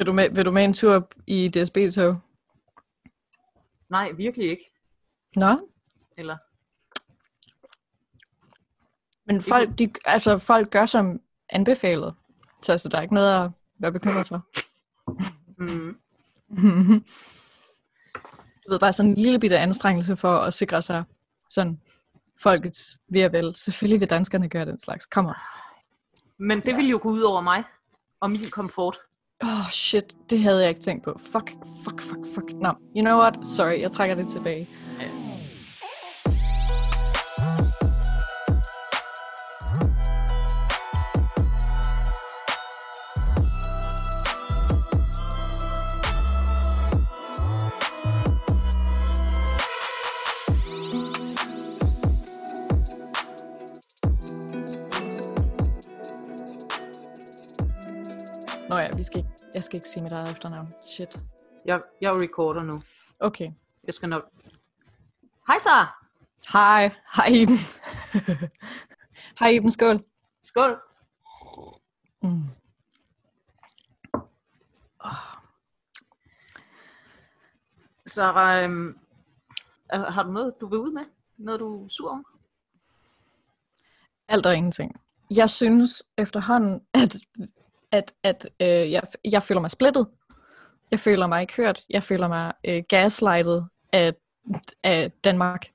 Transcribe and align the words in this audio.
Vil 0.00 0.06
du 0.06 0.12
med, 0.12 0.30
vil 0.30 0.44
du 0.44 0.50
med 0.50 0.64
en 0.64 0.72
tur 0.72 1.08
i 1.26 1.48
DSB-tog? 1.48 2.16
Nej, 3.88 4.12
virkelig 4.12 4.50
ikke. 4.50 4.72
Nå, 5.36 5.68
Eller, 6.16 6.36
men 9.26 9.42
folk, 9.42 9.78
de, 9.78 9.92
altså, 10.04 10.38
folk 10.38 10.70
gør 10.70 10.86
som 10.86 11.20
anbefalet. 11.48 12.14
Så 12.62 12.72
altså, 12.72 12.88
der 12.88 12.98
er 12.98 13.02
ikke 13.02 13.14
noget 13.14 13.44
at 13.44 13.50
være 13.78 13.92
bekymret 13.92 14.28
for. 14.28 14.46
mm, 15.58 15.98
Du 18.66 18.72
ved, 18.72 18.78
bare 18.80 18.92
sådan 18.92 19.10
en 19.10 19.16
lille 19.16 19.40
bitte 19.40 19.58
anstrengelse 19.58 20.16
for 20.16 20.38
at 20.38 20.54
sikre 20.54 20.82
sig 20.82 21.04
sådan 21.48 21.80
folkets 22.42 22.98
ved 23.08 23.24
og 23.24 23.32
vel. 23.32 23.56
Selvfølgelig 23.56 24.00
vil 24.00 24.10
danskerne 24.10 24.48
gøre 24.48 24.64
den 24.64 24.78
slags. 24.78 25.06
Kom 25.06 25.26
on. 25.26 25.34
men 26.38 26.60
det 26.60 26.76
ville 26.76 26.90
jo 26.90 27.00
gå 27.02 27.08
ud 27.08 27.22
over 27.22 27.40
mig 27.40 27.64
og 28.20 28.30
min 28.30 28.50
komfort. 28.50 28.98
Åh, 29.44 29.60
oh, 29.60 29.70
shit. 29.70 30.16
Det 30.30 30.38
havde 30.40 30.60
jeg 30.60 30.68
ikke 30.68 30.80
tænkt 30.80 31.04
på. 31.04 31.20
Fuck, 31.32 31.52
fuck, 31.84 32.00
fuck, 32.02 32.34
fuck. 32.34 32.52
Nå, 32.60 32.68
you 32.96 33.02
know 33.02 33.18
what? 33.18 33.38
Sorry, 33.48 33.80
jeg 33.80 33.90
trækker 33.90 34.16
det 34.16 34.28
tilbage. 34.28 34.68
Nå 58.70 58.76
ja, 58.78 58.88
vi 58.96 59.02
skal 59.02 59.18
ikke, 59.18 59.30
jeg 59.54 59.64
skal 59.64 59.76
ikke 59.76 59.88
sige 59.88 60.02
mit 60.02 60.12
eget 60.12 60.30
efternavn. 60.30 60.74
Shit. 60.82 61.22
Jeg, 61.64 61.80
jeg 62.00 62.12
recorder 62.14 62.62
nu. 62.62 62.82
Okay. 63.20 63.52
Jeg 63.84 63.94
skal 63.94 64.08
nok... 64.08 64.24
Hej 65.46 65.58
Sara! 65.58 66.06
Hej. 66.52 66.90
Hej 67.16 67.26
Iben. 67.26 67.58
Hej 69.40 69.48
Iben, 69.48 69.70
skål. 69.70 70.04
Skål! 70.42 70.80
Mm. 72.22 72.44
Sara, 78.06 78.62
øhm, 78.62 78.98
er- 79.88 80.10
har 80.10 80.22
du 80.22 80.30
noget, 80.32 80.54
du 80.60 80.66
vil 80.66 80.78
ud 80.78 80.92
med? 80.92 81.02
Noget, 81.36 81.60
du 81.60 81.84
er 81.84 81.88
sur 81.88 82.10
om? 82.10 82.26
Alt 84.28 84.46
og 84.46 84.56
ingenting. 84.56 85.00
Jeg 85.30 85.50
synes 85.50 86.02
efterhånden, 86.18 86.80
at, 86.94 87.16
at, 87.92 88.12
at 88.22 88.48
øh, 88.60 88.92
jeg, 88.92 89.02
jeg 89.24 89.42
føler 89.42 89.60
mig 89.60 89.70
splittet. 89.70 90.06
Jeg 90.90 91.00
føler 91.00 91.26
mig 91.26 91.40
ikke 91.40 91.56
hørt. 91.56 91.84
Jeg 91.90 92.02
føler 92.02 92.28
mig 92.28 92.52
øh, 92.64 92.82
gaslightet 92.88 93.68
af, 93.92 94.14
af 94.82 95.12
Danmark. 95.24 95.66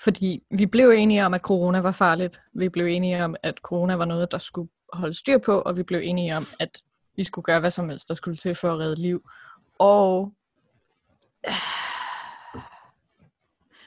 Fordi 0.00 0.42
vi 0.50 0.66
blev 0.66 0.90
enige 0.90 1.26
om, 1.26 1.34
at 1.34 1.40
corona 1.40 1.80
var 1.80 1.92
farligt. 1.92 2.40
Vi 2.52 2.68
blev 2.68 2.86
enige 2.86 3.24
om, 3.24 3.36
at 3.42 3.54
corona 3.62 3.94
var 3.94 4.04
noget, 4.04 4.32
der 4.32 4.38
skulle 4.38 4.70
holde 4.92 5.14
styr 5.14 5.38
på. 5.38 5.60
Og 5.60 5.76
vi 5.76 5.82
blev 5.82 6.00
enige 6.04 6.36
om, 6.36 6.42
at 6.60 6.78
vi 7.16 7.24
skulle 7.24 7.44
gøre 7.44 7.60
hvad 7.60 7.70
som 7.70 7.88
helst, 7.88 8.08
der 8.08 8.14
skulle 8.14 8.36
til 8.36 8.54
for 8.54 8.72
at 8.72 8.78
redde 8.78 9.02
liv. 9.02 9.30
Og... 9.78 10.32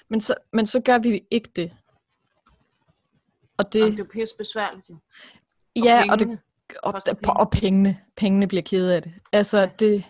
Men 0.09 0.22
så, 0.22 0.36
men 0.53 0.66
så 0.66 0.80
gør 0.80 0.98
vi 0.98 1.25
ikke 1.31 1.50
det. 1.55 1.78
Og 3.58 3.73
det... 3.73 3.80
Jamen, 3.80 3.92
det 3.92 4.00
er 4.00 4.03
jo 4.03 4.09
pisse 4.11 4.36
besværligt, 4.38 4.89
jo. 4.89 4.98
Ja, 5.75 6.03
og, 6.09 6.20
det, 6.20 6.28
pengene 6.28 6.33
og, 6.33 6.38
koster 6.38 6.56
og, 6.84 6.94
og 7.26 7.50
pengene. 7.50 8.00
Pengene 8.18 8.48
bliver 8.48 8.62
kede 8.62 8.96
af 8.96 9.02
det. 9.02 9.14
Altså, 9.32 9.70
det... 9.80 10.04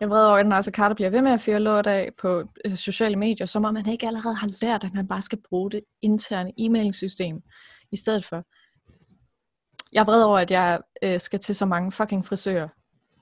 Jeg 0.00 0.10
vred 0.10 0.24
over, 0.26 0.36
at 0.36 0.46
Nasser 0.46 0.72
Carter 0.72 0.94
bliver 0.94 1.10
ved 1.10 1.22
med 1.22 1.30
at 1.30 1.40
fyre 1.40 1.60
lort 1.60 1.86
af 1.86 2.10
på 2.18 2.44
øh, 2.64 2.76
sociale 2.76 3.16
medier, 3.16 3.46
som 3.46 3.64
om 3.64 3.74
man 3.74 3.88
ikke 3.88 4.06
allerede 4.06 4.34
har 4.34 4.50
lært, 4.62 4.84
at 4.84 4.94
man 4.94 5.08
bare 5.08 5.22
skal 5.22 5.38
bruge 5.48 5.70
det 5.70 5.80
interne 6.02 6.52
e-mailsystem 6.58 7.42
i 7.92 7.96
stedet 7.96 8.24
for. 8.24 8.44
Jeg 9.92 10.00
er 10.00 10.04
vred 10.04 10.22
over, 10.22 10.38
at 10.38 10.50
jeg 10.50 10.80
øh, 11.02 11.20
skal 11.20 11.40
til 11.40 11.54
så 11.54 11.66
mange 11.66 11.92
fucking 11.92 12.26
frisører. 12.26 12.68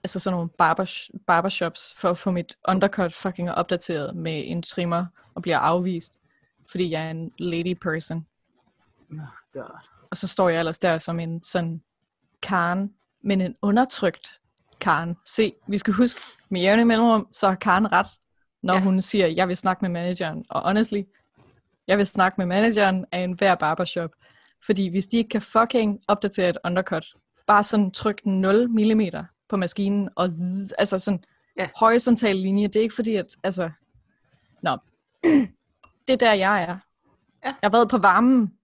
Altså 0.04 0.18
sådan 0.18 0.34
nogle 0.34 0.48
barber, 0.48 0.92
barbershops, 1.26 1.94
for 1.96 2.10
at 2.10 2.18
få 2.18 2.30
mit 2.30 2.56
undercut 2.68 3.14
fucking 3.14 3.50
opdateret 3.50 4.16
med 4.16 4.42
en 4.46 4.62
trimmer 4.62 5.06
og 5.34 5.42
bliver 5.42 5.58
afvist, 5.58 6.12
fordi 6.70 6.90
jeg 6.90 7.06
er 7.06 7.10
en 7.10 7.32
lady 7.38 7.74
person. 7.82 8.26
Oh, 9.12 9.18
God. 9.52 9.99
Og 10.10 10.16
så 10.16 10.26
står 10.26 10.48
jeg 10.48 10.58
ellers 10.58 10.78
der 10.78 10.98
som 10.98 11.20
en 11.20 11.42
sådan 11.42 11.82
Karen, 12.42 12.94
men 13.22 13.40
en 13.40 13.56
undertrykt 13.62 14.40
Karen. 14.80 15.16
Se, 15.26 15.52
vi 15.68 15.78
skal 15.78 15.94
huske, 15.94 16.20
med 16.48 16.60
jævne 16.60 16.84
mellemrum, 16.84 17.28
så 17.32 17.48
har 17.48 17.54
Karen 17.54 17.92
ret, 17.92 18.06
når 18.62 18.74
Ja. 18.74 18.80
hun 18.80 19.02
siger, 19.02 19.26
jeg 19.26 19.48
vil 19.48 19.56
snakke 19.56 19.84
med 19.84 19.90
manageren. 19.90 20.44
Og 20.50 20.62
honestly, 20.62 21.02
jeg 21.86 21.98
vil 21.98 22.06
snakke 22.06 22.34
med 22.38 22.46
manageren 22.46 23.04
af 23.12 23.18
en 23.18 23.32
hver 23.32 23.54
barbershop. 23.54 24.10
Fordi 24.66 24.88
hvis 24.88 25.06
de 25.06 25.16
ikke 25.16 25.28
kan 25.28 25.42
fucking 25.42 26.00
opdatere 26.08 26.48
et 26.48 26.58
undercut, 26.64 27.06
bare 27.46 27.64
sådan 27.64 27.90
tryk 27.90 28.26
0 28.26 28.68
mm 28.68 29.00
på 29.48 29.56
maskinen, 29.56 30.08
og 30.16 30.28
zzz, 30.28 30.72
altså 30.78 30.98
sådan 30.98 31.24
Ja. 31.58 31.68
horisontal 31.76 32.36
linje, 32.36 32.66
det 32.66 32.76
er 32.76 32.82
ikke 32.82 32.94
fordi, 32.94 33.14
at, 33.16 33.26
altså, 33.42 33.70
nå, 34.62 34.76
det 36.06 36.12
er 36.12 36.16
der, 36.16 36.32
jeg 36.32 36.62
er. 36.62 36.66
Ja. 36.66 36.76
Jeg 37.44 37.54
har 37.62 37.70
været 37.70 37.88
på 37.88 37.98
varmen. 37.98 38.54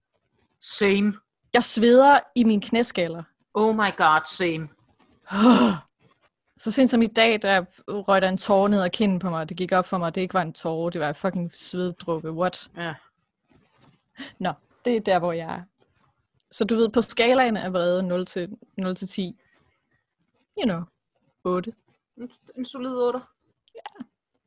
Same. 0.61 1.13
Jeg 1.57 1.63
sveder 1.63 2.19
i 2.35 2.43
mine 2.43 2.61
knæskaller. 2.61 3.23
Oh 3.53 3.75
my 3.75 3.95
God, 3.97 4.25
same. 4.25 4.69
Så 6.63 6.71
sent 6.71 6.91
som 6.91 7.01
i 7.01 7.07
dag, 7.07 7.41
der 7.41 7.65
røg 7.87 8.21
der 8.21 8.29
en 8.29 8.37
tårer 8.37 8.67
ned 8.67 8.81
ad 8.81 8.89
kinden 8.89 9.19
på 9.19 9.29
mig. 9.29 9.49
Det 9.49 9.57
gik 9.57 9.71
op 9.71 9.87
for 9.87 9.97
mig, 9.97 10.15
det 10.15 10.21
ikke 10.21 10.33
var 10.33 10.41
en 10.41 10.53
tårer, 10.53 10.89
det 10.89 11.01
var 11.01 11.09
en 11.09 11.15
fucking 11.15 11.51
sveddruppe. 11.53 12.31
What? 12.31 12.69
Ja. 12.77 12.95
Nå, 14.39 14.53
det 14.85 14.95
er 14.95 15.01
der, 15.01 15.19
hvor 15.19 15.31
jeg 15.31 15.55
er. 15.55 15.61
Så 16.51 16.65
du 16.65 16.75
ved, 16.75 16.89
på 16.89 17.01
skalaen 17.01 17.57
er 17.57 17.69
vrede 17.69 18.03
0 18.03 18.25
til, 18.25 18.57
0 18.77 18.95
til 18.95 19.07
10. 19.07 19.39
You 20.57 20.65
know, 20.65 20.81
8. 21.43 21.73
En, 22.17 22.31
en 22.55 22.65
solid 22.65 22.95
8. 22.97 23.19
Ja. 23.75 24.03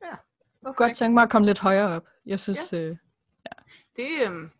Ja. 0.07 0.15
Hvorfor 0.61 0.77
Godt 0.77 0.97
tænke 0.97 1.13
mig 1.13 1.23
at 1.23 1.29
komme 1.29 1.45
lidt 1.45 1.59
højere 1.59 1.87
op. 1.87 2.07
Jeg 2.25 2.39
synes, 2.39 2.71
ja. 2.71 2.77
øh, 2.77 2.97
Det, 3.95 4.07
øhm, 4.25 4.51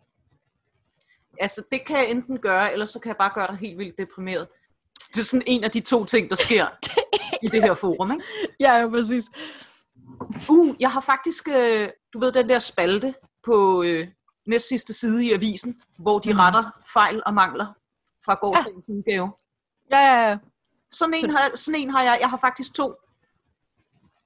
altså, 1.41 1.65
det 1.71 1.85
kan 1.85 1.97
jeg 1.97 2.09
enten 2.09 2.39
gøre, 2.39 2.73
eller 2.73 2.85
så 2.85 2.99
kan 2.99 3.09
jeg 3.09 3.17
bare 3.17 3.31
gøre 3.33 3.47
dig 3.47 3.55
helt 3.55 3.77
vildt 3.77 3.97
deprimeret. 3.97 4.47
Det 5.07 5.19
er 5.19 5.23
sådan 5.23 5.43
en 5.47 5.63
af 5.63 5.71
de 5.71 5.79
to 5.79 6.05
ting, 6.05 6.29
der 6.29 6.35
sker 6.35 6.67
i 7.45 7.47
det 7.47 7.61
her 7.61 7.73
forum. 7.73 8.11
Ikke? 8.11 8.25
ja, 8.59 8.73
ja, 8.73 8.89
præcis. 8.89 9.25
Uh, 10.49 10.75
jeg 10.79 10.91
har 10.91 11.01
faktisk, 11.01 11.47
øh, 11.47 11.89
du 12.13 12.19
ved, 12.19 12.31
den 12.31 12.49
der 12.49 12.59
spalte 12.59 13.15
på 13.43 13.83
øh, 13.83 14.07
næst 14.47 14.67
sidste 14.67 14.93
side 14.93 15.25
i 15.25 15.31
avisen, 15.31 15.81
hvor 15.97 16.19
de 16.19 16.33
mm. 16.33 16.39
retter 16.39 16.71
fejl 16.93 17.23
og 17.25 17.33
mangler 17.33 17.67
fra 18.25 18.33
gårdsdagens 18.33 18.85
ja. 18.87 18.93
udgave. 18.93 19.31
Ja, 19.91 19.99
ja, 19.99 20.29
ja. 20.29 20.37
Sådan 20.91 21.13
en, 21.13 21.29
har, 21.29 21.51
sådan 21.55 21.81
en 21.81 21.89
har 21.89 22.03
jeg. 22.03 22.17
Jeg 22.21 22.29
har 22.29 22.37
faktisk 22.37 22.73
to. 22.73 22.95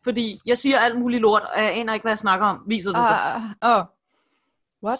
Fordi 0.03 0.41
jeg 0.45 0.57
siger 0.57 0.79
alt 0.79 0.99
muligt 0.99 1.21
lort, 1.21 1.41
og 1.41 1.63
jeg 1.63 1.71
aner 1.71 1.93
ikke, 1.93 2.03
hvad 2.03 2.11
jeg 2.11 2.19
snakker 2.19 2.45
om, 2.45 2.63
viser 2.67 2.91
det 2.91 3.07
sig. 3.07 3.17
Ah, 3.17 3.41
ah, 3.61 3.79
oh. 3.79 3.85
What? 4.83 4.99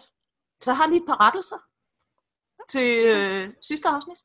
Så 0.62 0.72
jeg 0.72 0.78
har 0.78 0.88
lige 0.88 0.98
et 0.98 1.06
par 1.08 1.22
rettelser 1.22 1.56
til 2.70 3.06
øh, 3.06 3.54
sidste 3.62 3.90
afsnit. 3.90 4.18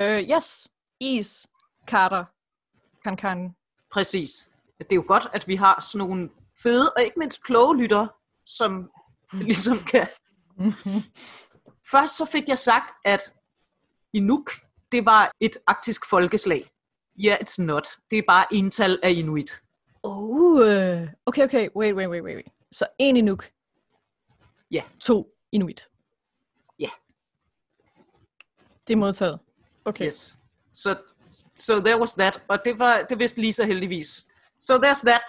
Uh, 0.00 0.36
yes. 0.36 0.68
Is. 1.00 1.46
Carter. 1.86 2.24
Kan 3.04 3.16
kan. 3.16 3.54
Præcis. 3.90 4.50
Det 4.78 4.92
er 4.92 4.96
jo 4.96 5.04
godt, 5.06 5.26
at 5.32 5.48
vi 5.48 5.56
har 5.56 5.80
sådan 5.80 6.08
nogle 6.08 6.30
fede 6.62 6.92
og 6.96 7.02
ikke 7.02 7.18
mindst 7.18 7.44
kloge 7.44 7.76
lyttere, 7.76 8.08
som 8.46 8.90
ligesom 9.32 9.78
kan... 9.78 10.06
Først 11.90 12.16
så 12.16 12.24
fik 12.24 12.48
jeg 12.48 12.58
sagt, 12.58 12.90
at 13.04 13.34
Inuk, 14.12 14.50
det 14.92 15.04
var 15.04 15.30
et 15.40 15.56
arktisk 15.66 16.10
folkeslag. 16.10 16.70
Ja, 17.22 17.28
yeah, 17.28 17.38
it's 17.40 17.64
not. 17.64 17.88
Det 18.10 18.18
er 18.18 18.22
bare 18.26 18.54
ental 18.54 19.00
af 19.02 19.10
Inuit. 19.10 19.62
Oh, 20.02 20.68
øh. 20.68 21.08
okay, 21.26 21.44
okay. 21.44 21.68
Wait, 21.76 21.94
wait, 21.94 22.08
wait, 22.08 22.22
wait. 22.22 22.36
wait. 22.36 22.46
Så 22.72 22.86
en 22.98 23.16
Inuk. 23.16 23.50
Ja. 24.70 24.82
To 25.00 25.26
Inuit. 25.52 25.88
Det 28.88 28.94
er 28.94 28.98
modtaget. 28.98 29.38
Okay. 29.84 30.06
Yes. 30.06 30.38
Så 30.72 30.96
so 31.54 31.80
there 31.80 32.00
was 32.00 32.12
that. 32.12 32.42
Og 32.48 32.58
det 32.64 32.78
var 32.78 33.06
det 33.08 33.18
vidste 33.18 33.40
Lisa 33.40 33.64
heldigvis. 33.64 34.28
So 34.60 34.74
there's 34.74 35.06
that. 35.06 35.22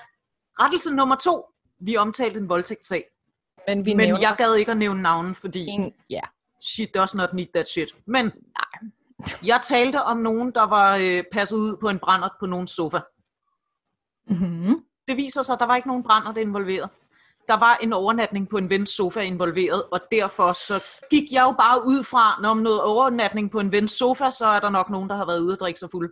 Rettelse 0.60 0.96
nummer 0.96 1.16
to. 1.16 1.46
Vi 1.80 1.98
omtalte 1.98 2.40
en 2.40 2.50
voldtægtssag. 2.50 3.06
Men 3.68 3.86
vi 3.86 3.94
Men 3.94 4.22
jeg 4.22 4.36
gad 4.38 4.56
ikke 4.56 4.72
at 4.72 4.78
nævne 4.78 5.02
navnen, 5.02 5.36
fordi 5.36 5.66
en... 5.66 5.94
Ja. 6.10 6.22
she 6.64 6.86
does 6.86 7.16
not 7.16 7.34
need 7.34 7.48
that 7.54 7.70
shit. 7.70 7.96
Men 8.06 8.26
nej. 8.26 8.90
Jeg 9.46 9.60
talte 9.64 10.04
om 10.04 10.18
nogen, 10.18 10.52
der 10.52 10.64
var 10.64 10.98
øh, 11.02 11.24
passet 11.32 11.58
ud 11.58 11.78
på 11.78 11.90
en 11.90 12.00
brændert 12.00 12.32
på 12.40 12.46
nogen 12.46 12.68
sofa. 12.68 13.00
Mm-hmm. 14.28 14.76
Det 15.08 15.18
viser 15.18 15.42
sig, 15.42 15.54
at 15.54 15.60
der 15.60 15.66
var 15.66 15.76
ikke 15.76 15.88
nogen 15.88 16.04
brændert 16.04 16.38
involveret. 16.38 16.90
Der 17.50 17.58
var 17.58 17.78
en 17.84 17.94
overnatning 17.94 18.50
på 18.50 18.58
en 18.58 18.70
vens 18.70 18.90
sofa 18.90 19.20
involveret, 19.20 19.84
og 19.92 20.00
derfor 20.12 20.54
så 20.54 20.84
gik 21.10 21.24
jeg 21.32 21.42
jo 21.44 21.52
bare 21.52 21.86
ud 21.86 22.04
fra, 22.04 22.42
når 22.42 22.50
om 22.50 22.58
noget 22.58 22.82
overnatning 22.82 23.52
på 23.52 23.60
en 23.60 23.72
vens 23.72 23.92
sofa, 23.92 24.30
så 24.30 24.46
er 24.48 24.60
der 24.60 24.70
nok 24.70 24.90
nogen, 24.90 25.10
der 25.10 25.16
har 25.16 25.26
været 25.26 25.40
ude 25.40 25.54
og 25.54 25.60
drikke 25.60 25.80
sig 25.80 25.90
fuld. 25.92 26.12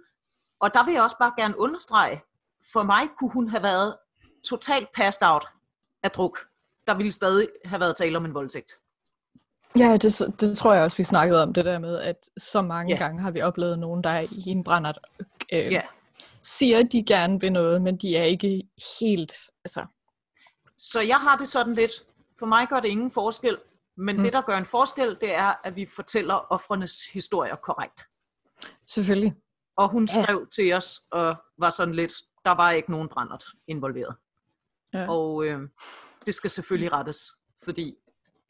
Og 0.59 0.73
der 0.73 0.85
vil 0.85 0.93
jeg 0.93 1.03
også 1.03 1.15
bare 1.19 1.31
gerne 1.39 1.59
understrege, 1.59 2.21
for 2.73 2.83
mig 2.83 3.01
kunne 3.19 3.31
hun 3.31 3.47
have 3.49 3.63
været 3.63 3.95
totalt 4.49 4.87
passed 4.95 5.27
out 5.27 5.45
af 6.03 6.11
druk. 6.11 6.39
Der 6.87 6.93
ville 6.93 7.11
stadig 7.11 7.47
have 7.65 7.79
været 7.79 7.95
tale 7.95 8.17
om 8.17 8.25
en 8.25 8.33
voldtægt. 8.33 8.71
Ja, 9.77 9.97
det, 9.97 10.21
det 10.39 10.57
tror 10.57 10.73
jeg 10.73 10.83
også, 10.83 10.97
vi 10.97 11.03
snakkede 11.03 11.43
om, 11.43 11.53
det 11.53 11.65
der 11.65 11.79
med, 11.79 11.97
at 11.99 12.29
så 12.37 12.61
mange 12.61 12.93
Ja. 12.93 12.99
gange 13.03 13.21
har 13.21 13.31
vi 13.31 13.41
oplevet 13.41 13.79
nogen, 13.79 14.03
der 14.03 14.09
er 14.09 14.21
i 14.31 14.49
en 14.49 14.63
brændert, 14.63 14.99
øh, 15.53 15.71
Ja. 15.71 15.81
siger, 16.41 16.79
at 16.79 16.91
de 16.91 17.03
gerne 17.03 17.41
vil 17.41 17.51
noget, 17.51 17.81
men 17.81 17.97
de 17.97 18.15
er 18.17 18.23
ikke 18.23 18.63
helt, 18.99 19.33
altså, 19.65 19.85
Så 20.77 21.01
jeg 21.01 21.17
har 21.19 21.37
det 21.37 21.47
sådan 21.47 21.73
lidt, 21.75 21.91
for 22.39 22.45
mig 22.45 22.67
gør 22.69 22.79
det 22.79 22.87
ingen 22.87 23.11
forskel, 23.11 23.57
men 23.97 24.17
Mm. 24.17 24.23
det, 24.23 24.33
der 24.33 24.41
gør 24.41 24.57
en 24.57 24.65
forskel, 24.65 25.17
det 25.21 25.33
er, 25.33 25.53
at 25.63 25.75
vi 25.75 25.85
fortæller 25.85 26.33
offrenes 26.53 27.07
historier 27.13 27.55
korrekt. 27.55 28.07
selvfølgelig. 28.87 29.35
Og 29.77 29.89
hun 29.89 30.07
Ja. 30.15 30.23
skrev 30.23 30.47
til 30.47 30.73
os 30.73 31.01
og 31.11 31.35
var 31.57 31.69
sådan 31.69 31.95
lidt, 31.95 32.13
der 32.45 32.51
var 32.51 32.71
ikke 32.71 32.91
nogen 32.91 33.09
brændert 33.09 33.45
involveret. 33.67 34.15
Ja. 34.93 35.09
Og 35.09 35.45
øh, 35.45 35.69
det 36.25 36.35
skal 36.35 36.49
selvfølgelig 36.49 36.91
rettes, 36.93 37.31
fordi 37.63 37.95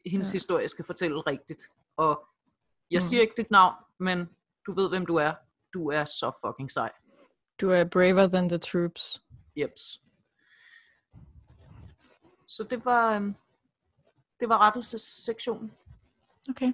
hendes 0.06 0.28
Ja. 0.28 0.30
ja. 0.30 0.32
historie 0.32 0.68
skal 0.68 0.84
fortælle 0.84 1.20
rigtigt. 1.20 1.62
Og 1.96 2.26
jeg 2.90 2.98
Mm. 2.98 3.02
siger 3.02 3.20
ikke 3.22 3.34
dit 3.36 3.50
navn, 3.50 3.74
men 3.98 4.28
du 4.66 4.72
ved, 4.74 4.88
hvem 4.88 5.06
du 5.06 5.16
er. 5.16 5.34
Du 5.74 5.90
er 5.90 6.04
så 6.04 6.32
fucking 6.46 6.70
sej. 6.70 6.92
Du 7.60 7.70
er 7.70 7.84
braver 7.84 8.26
than 8.26 8.48
the 8.48 8.58
troops. 8.58 9.22
Jeps. 9.56 10.00
Så 12.48 12.64
det 12.64 12.84
var, 12.84 13.12
øhm, 13.14 13.34
det 14.40 14.48
var 14.48 14.58
rettelsessektionen. 14.66 15.72
Okay. 16.50 16.72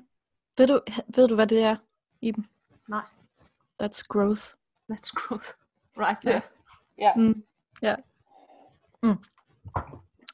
Ved 0.59 0.67
du, 0.67 0.81
ved 1.17 1.29
du, 1.29 1.35
hvad 1.35 1.47
det 1.47 1.63
er, 1.63 1.77
Iben? 2.21 2.47
Nej. 2.89 3.03
That's 3.83 4.03
growth. 4.09 4.43
That's 4.93 5.11
growth. 5.15 5.49
Right 5.99 6.19
Ja. 6.25 6.31
there. 6.31 6.43
Ja. 6.99 7.13
Mm. 7.17 7.45
Ja. 7.83 7.95
Mm. 9.03 9.25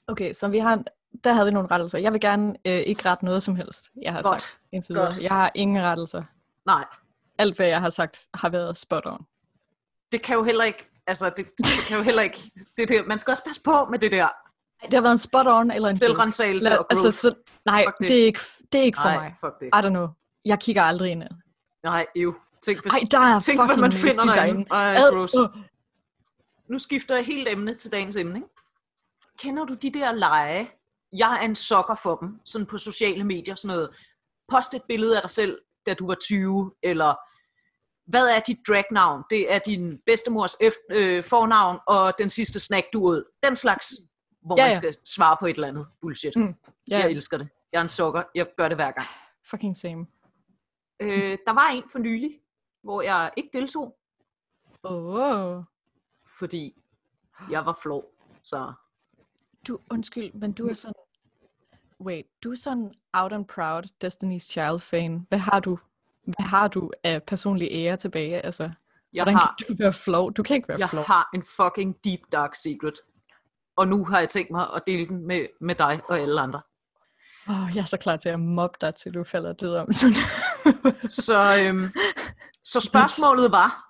Okay, 0.07 0.33
så 0.33 0.49
vi 0.49 0.59
har, 0.59 0.83
der 1.25 1.33
havde 1.33 1.47
vi 1.47 1.53
nogle 1.53 1.69
rettelser. 1.71 1.99
Jeg 1.99 2.13
vil 2.13 2.21
gerne 2.21 2.57
øh, 2.65 2.73
ikke 2.81 3.09
rette 3.09 3.25
noget 3.25 3.43
som 3.43 3.57
helst, 3.57 3.91
jeg 4.03 4.13
har 4.13 4.23
Godt. 4.23 4.43
sagt 4.43 4.61
indtil 4.73 4.95
videre. 4.95 5.15
Jeg 5.21 5.31
har 5.31 5.53
ingen 5.55 5.83
rettelser. 5.83 6.23
Nej, 6.67 6.85
Alt, 7.39 7.57
hvad 7.57 7.67
jeg 7.67 7.81
har 7.81 7.91
sagt, 7.91 8.29
har 8.35 8.49
været 8.49 8.79
spot 8.79 9.07
on. 9.07 9.27
det 10.13 10.23
kan 10.23 10.37
jo 10.37 10.43
heller 10.45 10.65
ikke, 10.65 10.89
altså 11.07 11.31
det, 11.37 11.47
det 11.59 11.67
kan 11.89 11.97
jo 11.97 12.03
heller 12.03 12.23
ikke, 12.23 12.39
det 12.77 12.89
der, 12.89 13.07
man 13.07 13.19
skal 13.19 13.31
også 13.31 13.45
passe 13.45 13.63
på 13.63 13.85
med 13.85 13.99
det 13.99 14.13
der 14.13 14.29
Det 14.85 14.95
har 14.95 15.01
været 15.01 15.13
en 15.13 15.19
spot 15.19 15.47
on 15.47 15.71
eller 15.71 15.89
en 15.89 15.99
selvrensagelse 15.99 16.71
og 16.79 16.87
growth. 16.91 17.05
altså, 17.07 17.21
så, 17.21 17.35
nej, 17.67 17.85
Fuck 17.87 17.99
det. 17.99 18.09
det. 18.09 18.21
er 18.21 18.25
ikke, 18.25 18.41
det 18.73 18.81
er 18.81 18.85
ikke 18.85 18.99
for 19.03 19.09
Nej, 19.09 19.19
mig. 19.23 19.35
fuck 19.41 19.61
det. 19.61 19.67
I 19.67 19.87
don't 19.87 19.89
know. 19.89 20.09
Jeg 20.45 20.61
kigger 20.61 20.83
aldrig 20.83 21.11
indad. 21.11 21.29
Nej, 21.85 22.07
jo. 22.17 22.35
Tænk, 22.63 22.83
hvis, 22.83 22.93
Ej, 22.93 23.01
der 23.11 23.21
er 23.21 23.41
tænk 23.41 23.67
hvad 23.67 23.77
man 23.77 23.93
finder 23.93 24.25
derinde. 24.25 24.67
Ej, 24.71 24.95
Ad- 24.97 25.13
gross. 25.13 25.37
uh. 25.37 25.47
Nu 26.71 26.79
skifter 26.79 27.15
jeg 27.15 27.25
helt 27.25 27.49
emne 27.49 27.75
til 27.75 27.93
dagens 27.93 28.17
emne. 28.17 28.39
Ikke? 28.39 28.49
Kender 29.39 29.65
du 29.65 29.75
de 29.75 29.91
der 29.91 30.13
lege? 30.13 30.71
Jeg 31.17 31.39
er 31.41 31.45
en 31.45 31.57
sokker 31.57 31.95
for 31.95 32.17
dem, 32.17 32.41
sådan 32.45 32.67
på 32.67 32.79
sociale 32.79 33.25
medier, 33.25 33.55
sådan 33.55 33.75
noget. 33.77 33.91
Post 34.49 34.75
et 34.75 34.83
billede 34.89 35.17
af 35.17 35.23
dig 35.23 35.31
selv, 35.31 35.59
da 35.87 35.95
du 35.95 36.07
var 36.07 36.15
20, 36.15 36.73
eller 36.83 37.15
hvad 38.11 38.29
er 38.29 38.41
dit 38.41 38.57
dragnavn? 38.69 39.23
Det 39.31 39.55
er 39.55 39.59
din 39.59 39.99
bedstemors 40.07 40.55
eft- 40.55 40.87
øh, 40.95 41.25
fornavn, 41.25 41.79
og 41.87 42.13
den 42.19 42.31
sidste 42.31 42.61
snack, 42.61 42.87
du 42.93 43.05
åd. 43.07 43.25
Den 43.43 43.57
slags, 43.57 43.87
hvor 44.41 44.57
Ja, 44.59 44.63
man 44.65 44.71
ja. 44.71 44.75
skal 44.79 44.95
svare 45.05 45.37
på 45.41 45.47
et 45.47 45.55
eller 45.55 45.69
andet 45.69 45.87
bullshit. 46.01 46.37
Mm. 46.37 46.43
Ja. 46.43 46.53
Ja, 46.91 46.99
Jeg 46.99 47.11
elsker 47.11 47.39
det. 47.39 47.49
Jeg 47.73 47.79
er 47.79 47.83
en 47.83 47.89
sokker. 47.89 48.23
Jeg 48.35 48.47
gør 48.57 48.69
det 48.69 48.77
hver 48.77 48.91
gang. 48.91 49.07
fucking 49.51 49.77
same. 49.77 50.07
Øh, 51.01 51.39
der 51.47 51.53
var 51.53 51.69
en 51.75 51.83
for 51.93 51.99
nylig, 51.99 52.31
hvor 52.83 53.03
jeg 53.03 53.31
ikke 53.37 53.51
deltog, 53.53 53.97
Oh. 54.83 55.63
fordi 56.39 56.83
jeg 57.51 57.67
var 57.67 57.79
flov. 57.83 58.05
Så 58.43 58.73
Du, 59.69 59.79
undskyld, 59.91 60.33
men 60.33 60.53
du 60.53 60.69
er 60.69 60.75
sådan... 60.75 60.95
Wait, 62.01 62.27
du 62.45 62.51
er 62.53 62.57
sådan 62.57 62.93
out 63.13 63.33
and 63.33 63.45
proud 63.47 63.83
Destiny's 64.05 64.49
Child 64.51 64.81
fan. 64.81 65.27
Hvad 65.29 65.39
har 65.39 65.61
du? 65.61 65.79
Hvad 66.25 66.47
har 66.47 66.69
du 66.69 66.91
af 67.05 67.23
personlig 67.23 67.69
ære 67.73 67.97
tilbage? 67.97 68.41
Altså, 68.41 68.63
jeg 69.13 69.25
hvordan 69.25 69.35
har, 69.35 69.55
kan 69.59 69.77
du 69.77 69.83
være 69.83 69.93
flov? 69.93 70.33
Du 70.33 70.43
kan 70.43 70.57
ikke 70.57 70.69
være 70.69 70.79
jeg 70.79 70.91
flov. 70.91 71.05
har 71.05 71.29
en 71.35 71.43
fucking 71.43 72.05
deep 72.05 72.21
dark 72.33 72.55
secret. 72.55 72.95
Og 73.81 73.89
nu 73.89 74.05
har 74.05 74.19
jeg 74.19 74.29
tænkt 74.29 74.51
mig 74.51 74.67
at 74.77 74.83
dele 74.87 75.09
den 75.09 75.27
med, 75.27 75.47
med 75.61 75.75
dig 75.75 76.01
og 76.09 76.19
alle 76.19 76.41
andre. 76.41 76.63
Oh, 77.49 77.77
jeg 77.77 77.81
er 77.81 77.87
så 77.87 77.97
klar 77.97 78.17
til 78.17 78.29
at 78.29 78.41
mobbe 78.41 78.79
dig, 78.81 78.95
til 78.95 79.15
du 79.15 79.25
falder 79.25 79.53
død 79.53 79.77
om. 79.77 79.93
Sådan. 79.93 80.15
Så, 81.27 81.57
øhm, 81.57 81.89
så 82.65 82.81
spørgsmålet 82.81 83.53
var, 83.53 83.85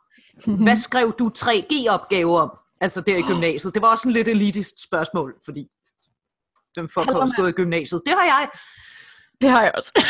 hvad 0.65 0.77
skrev 0.77 1.13
du 1.19 1.31
3G-opgave 1.39 2.39
om? 2.41 2.59
Altså 2.81 3.01
der 3.01 3.17
i 3.17 3.23
gymnasiet. 3.23 3.75
Det 3.75 3.83
var 3.83 3.89
også 3.89 4.09
en 4.09 4.13
lidt 4.13 4.29
elitist 4.29 4.83
spørgsmål, 4.83 5.35
fordi 5.45 5.69
har 6.77 7.05
Hallo, 7.05 7.21
også 7.21 7.35
gået 7.37 7.49
i 7.49 7.53
gymnasiet? 7.53 8.03
Det 8.07 8.15
har 8.15 8.25
jeg. 8.25 8.49
det 9.41 9.51
har 9.51 9.63
jeg 9.63 9.73
også. 9.75 10.05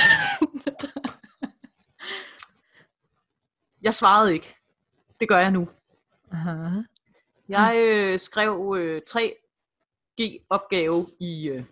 Jeg 3.82 3.94
svarede 3.94 4.34
ikke. 4.34 4.56
Det 5.20 5.28
gør 5.28 5.38
jeg 5.38 5.50
nu. 5.50 5.68
Aha. 6.32 6.82
Jeg 7.48 7.82
øh, 7.84 8.18
skrev 8.18 8.76
øh, 8.78 9.02
3G-opgave 10.20 11.06
i... 11.20 11.48
Øh... 11.48 11.54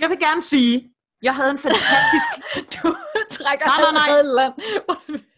jeg 0.00 0.10
vil 0.10 0.18
gerne 0.18 0.42
sige, 0.42 0.94
jeg 1.22 1.36
havde 1.36 1.50
en 1.50 1.58
fantastisk... 1.58 2.28
Du 2.74 2.94
trækker 3.30 3.66
Nej, 3.66 3.92
nej, 3.92 3.92
nej. 3.92 4.22
land. 4.22 4.52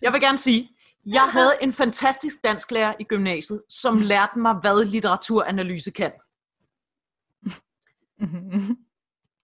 Jeg 0.02 0.12
vil 0.12 0.20
gerne 0.20 0.38
sige, 0.38 0.70
jeg 1.06 1.22
havde 1.22 1.52
en 1.60 1.72
fantastisk 1.72 2.36
dansklærer 2.44 2.94
i 3.00 3.04
gymnasiet, 3.04 3.62
som 3.68 3.98
lærte 4.12 4.38
mig, 4.38 4.54
hvad 4.54 4.84
litteraturanalyse 4.84 5.90
kan. 5.90 6.12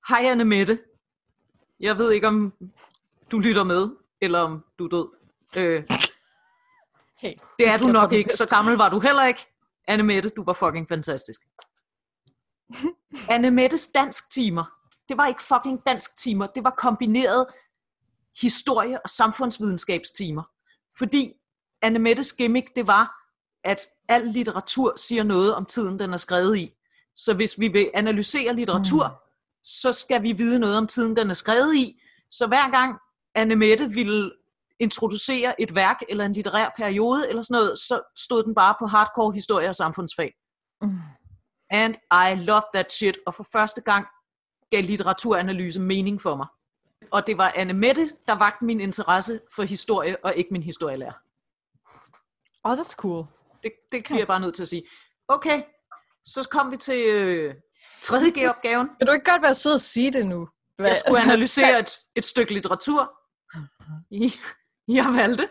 Hej 0.08 0.20
Anne 0.25 0.44
Mette. 0.44 0.79
Jeg 1.81 1.99
ved 1.99 2.12
ikke, 2.12 2.29
om 2.29 2.53
du 3.31 3.38
lytter 3.38 3.64
med, 3.64 3.91
eller 4.20 4.38
om 4.38 4.64
du 4.79 4.85
er 4.85 4.88
død. 4.88 5.08
Øh, 5.56 5.85
hey, 7.20 7.34
det 7.58 7.69
er 7.69 7.78
du 7.78 7.87
nok 7.87 8.12
ikke. 8.12 8.37
Så 8.37 8.46
gammel 8.46 8.76
var 8.76 8.88
du 8.88 9.00
heller 9.00 9.26
ikke. 9.26 9.46
Anne 9.88 10.02
Mette, 10.02 10.28
du 10.28 10.44
var 10.44 10.52
fucking 10.52 10.88
fantastisk. 10.88 11.40
Anne 13.34 13.50
Mettes 13.50 13.88
dansk 13.88 14.31
timer. 14.31 14.64
Det 15.08 15.17
var 15.17 15.26
ikke 15.26 15.43
fucking 15.43 15.87
dansk 15.87 16.17
timer. 16.17 16.46
Det 16.46 16.65
var 16.65 16.70
kombineret 16.70 17.46
historie- 18.41 19.00
og 19.05 19.10
samfundsvidenskabstimer. 19.10 20.43
Fordi 20.98 21.32
Anne 21.82 21.98
Mettes 21.98 22.32
gimmick, 22.32 22.77
det 22.77 22.86
var, 22.86 23.17
at 23.65 23.81
al 24.08 24.27
litteratur 24.27 24.96
siger 24.96 25.22
noget 25.22 25.55
om 25.55 25.67
tiden, 25.67 25.98
den 25.98 26.12
er 26.12 26.19
skrevet 26.19 26.58
i. 26.58 26.72
Så 27.17 27.34
hvis 27.34 27.60
vi 27.60 27.69
vil 27.69 27.91
analysere 27.94 28.55
litteratur, 28.55 29.08
mm. 29.08 29.15
så 29.65 29.93
skal 29.93 30.22
vi 30.22 30.32
vide 30.32 30.58
noget 30.58 30.77
om 30.77 30.86
tiden, 30.86 31.17
den 31.17 31.31
er 31.31 31.34
skrevet 31.34 31.74
i. 31.74 32.00
Så 32.31 32.46
hver 32.46 32.70
gang 32.70 32.98
Anne 33.34 33.56
Mette 33.56 33.89
ville 33.89 34.32
introducere 34.81 35.60
et 35.60 35.75
værk 35.75 35.96
eller 36.08 36.25
en 36.25 36.32
litterær 36.32 36.69
periode 36.77 37.29
eller 37.29 37.43
sådan 37.43 37.55
noget, 37.63 37.79
så 37.79 38.01
stod 38.19 38.43
den 38.44 38.55
bare 38.55 38.75
på 38.81 38.87
hardcore 38.87 39.32
historie 39.32 39.69
og 39.69 39.77
samfundsfag. 39.77 40.34
Mm. 40.82 40.99
And 41.70 41.94
I 42.13 42.34
love 42.34 42.63
that 42.75 42.93
shit. 42.93 43.19
Og 43.27 43.34
for 43.34 43.46
første 43.53 43.81
gang 43.81 44.06
gav 44.70 44.82
litteraturanalyse 44.82 45.81
mening 45.81 46.22
for 46.22 46.37
mig. 46.37 46.46
Og 47.10 47.27
det 47.27 47.39
var 47.39 47.53
Anne 47.56 47.72
Mette, 47.72 48.08
der 48.29 48.34
vagte 48.34 48.65
min 48.65 48.81
interesse 48.81 49.41
for 49.55 49.63
historie, 49.63 50.17
og 50.25 50.34
ikke 50.37 50.53
min 50.53 50.63
historielærer. 50.63 51.13
Oh, 52.65 52.79
that's 52.79 52.94
cool. 52.94 53.25
Det, 53.63 53.72
det 53.93 54.05
bliver 54.05 54.19
jeg 54.19 54.27
bare 54.27 54.41
nødt 54.41 54.55
til 54.55 54.63
at 54.63 54.69
sige. 54.69 54.82
Okay, 55.29 55.63
så 56.25 56.49
kom 56.51 56.70
vi 56.72 56.77
til 56.77 57.06
øh, 57.06 57.55
3G-opgaven. 58.01 58.89
Vil 58.99 59.06
du 59.06 59.13
ikke 59.13 59.31
godt 59.31 59.43
være 59.43 59.55
sød 59.55 59.75
at 59.75 59.81
sige 59.81 60.13
det 60.13 60.27
nu? 60.27 60.49
Hvad- 60.77 60.87
Jeg 60.89 60.96
skulle 60.96 61.20
analysere 61.20 61.79
et, 61.82 61.91
et 62.17 62.25
stykke 62.25 62.55
litteratur. 62.55 63.13
I, 64.10 64.32
jeg 64.94 65.15
valgte 65.17 65.49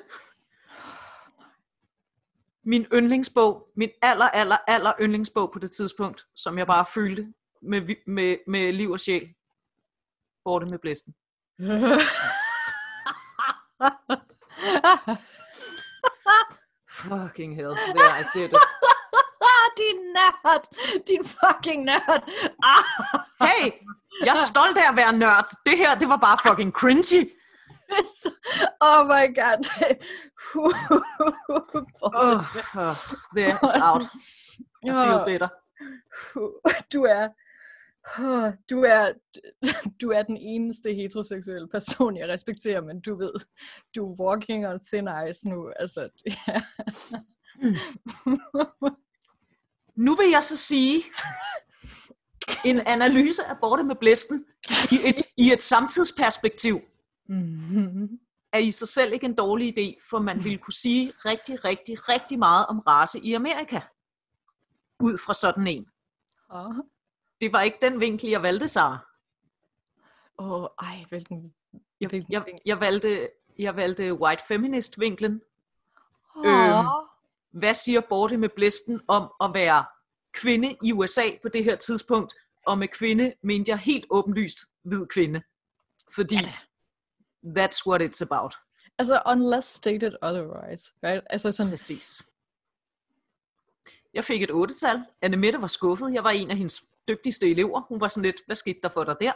min 2.69 2.85
yndlingsbog, 2.93 3.67
min 3.75 3.89
aller, 4.01 4.25
aller, 4.25 4.57
aller 4.67 4.93
yndlingsbog 5.01 5.51
på 5.51 5.59
det 5.59 5.71
tidspunkt, 5.71 6.25
som 6.35 6.57
jeg 6.57 6.67
bare 6.67 6.85
følte 6.93 7.33
med, 7.61 7.95
med, 8.07 8.37
med 8.47 8.73
liv 8.73 8.91
og 8.91 8.99
sjæl. 8.99 9.33
Borte 10.43 10.65
med 10.65 10.79
blæsten. 10.79 11.15
Fucking 16.89 17.55
hell, 17.55 17.75
there 17.95 18.21
I 18.21 18.23
said 18.33 18.49
it. 18.49 18.57
Ah, 19.41 19.67
din 19.81 19.99
nørd! 20.15 20.63
Din 21.07 21.23
fucking 21.25 21.83
nørd! 21.83 22.23
Ah. 22.63 22.83
Hey, 23.47 23.71
jeg 24.25 24.33
er 24.33 24.43
stolt 24.45 24.77
af 24.77 24.91
at 24.91 24.97
være 24.97 25.13
nørd. 25.17 25.49
Det 25.65 25.77
her, 25.77 25.95
det 25.95 26.09
var 26.09 26.17
bare 26.17 26.37
fucking 26.49 26.71
cringy. 26.71 27.38
oh 28.81 29.05
my 29.05 29.27
god. 29.33 29.65
Oh, 32.01 32.45
oh, 32.75 32.95
there, 33.35 33.59
it's 33.63 33.75
out. 33.75 34.03
I 34.83 34.87
feel 34.87 35.25
better. 35.25 35.49
du 36.93 37.03
er... 37.03 37.29
Du 38.69 38.83
er, 38.83 39.13
du 40.01 40.09
er 40.11 40.21
den 40.21 40.37
eneste 40.37 40.93
heteroseksuelle 40.93 41.67
person, 41.67 42.17
jeg 42.17 42.29
respekterer, 42.29 42.81
men 42.81 43.01
du 43.01 43.15
ved, 43.15 43.33
du 43.95 44.11
er 44.11 44.15
walking 44.19 44.67
on 44.67 44.79
thin 44.85 45.09
ice 45.29 45.49
nu. 45.49 45.71
Altså, 45.79 46.09
det 46.23 46.33
er... 46.47 46.61
Nu 49.95 50.15
vil 50.15 50.29
jeg 50.29 50.43
så 50.43 50.57
sige, 50.57 51.03
en 52.65 52.79
analyse 52.79 53.43
af 53.43 53.55
Borte 53.61 53.83
med 53.83 53.95
Blæsten 53.95 54.45
i 54.91 54.99
et, 55.03 55.21
i 55.37 55.51
et 55.51 55.61
samtidsperspektiv 55.61 56.81
Mhm. 57.29 58.19
er 58.51 58.59
i 58.59 58.71
sig 58.71 58.87
selv 58.87 59.13
ikke 59.13 59.25
en 59.25 59.35
dårlig 59.35 59.77
idé, 59.77 59.99
for 60.09 60.19
man 60.19 60.43
ville 60.43 60.57
kunne 60.57 60.73
sige 60.73 61.13
rigtig, 61.25 61.63
rigtig, 61.65 62.09
rigtig 62.09 62.39
meget 62.39 62.65
om 62.65 62.79
race 62.79 63.19
i 63.19 63.33
Amerika. 63.33 63.79
Ud 64.99 65.17
fra 65.25 65.33
sådan 65.33 65.67
en. 65.67 65.87
Åh, 66.53 66.65
Det 67.41 67.53
var 67.53 67.61
ikke 67.61 67.77
den 67.81 67.99
vinkel, 67.99 68.29
jeg 68.29 68.43
valgte, 68.43 68.67
Sara. 68.67 68.97
oh, 70.37 70.67
ej, 70.81 71.05
hvilken... 71.09 71.53
Jeg, 72.01 72.09
hvilken 72.09 72.33
jeg, 72.33 72.45
jeg, 72.65 72.79
valgte, 72.79 73.29
jeg 73.59 73.75
valgte 73.75 74.13
white 74.13 74.43
feminist-vinklen. 74.47 75.41
Åh, 76.35 76.45
øhm, 76.45 76.87
Hvad 77.51 77.73
siger 77.73 78.01
Borte 78.09 78.37
med 78.37 78.49
Blæsten 78.49 79.01
om 79.07 79.31
at 79.41 79.53
være 79.53 79.85
kvinde 80.31 80.77
i 80.83 80.93
USA 80.93 81.23
på 81.41 81.49
det 81.49 81.63
her 81.63 81.75
tidspunkt? 81.75 82.35
Og 82.65 82.77
med 82.77 82.87
kvinde 82.87 83.33
mente 83.41 83.69
jeg 83.71 83.77
helt 83.79 84.05
åbenlyst 84.09 84.57
hvid 84.83 85.05
kvinde. 85.07 85.41
Fordi 86.15 86.35
Ja. 86.35 86.53
That's 87.45 87.87
what 87.87 88.01
it's 88.01 88.21
about. 88.29 88.53
Altså, 88.97 89.21
unless 89.25 89.67
stated 89.67 90.15
otherwise, 90.21 90.91
right? 91.03 91.23
Altså 91.29 91.51
sådan, 91.51 91.69
Præcis. 91.71 92.23
Jeg 94.13 94.25
fik 94.25 94.43
et 94.43 94.49
8-tal. 94.51 95.03
Anne 95.21 95.37
Mette 95.37 95.61
var 95.61 95.67
skuffet. 95.67 96.13
Jeg 96.13 96.23
var 96.23 96.29
en 96.29 96.51
af 96.51 96.57
hendes 96.57 96.83
dygtigste 97.07 97.49
elever. 97.51 97.81
Hun 97.81 98.01
var 98.01 98.07
sådan 98.07 98.25
lidt, 98.25 98.35
hvad 98.45 98.55
skete 98.55 98.79
der 98.83 98.89
for 98.89 99.03
dig 99.03 99.15
der? 99.19 99.31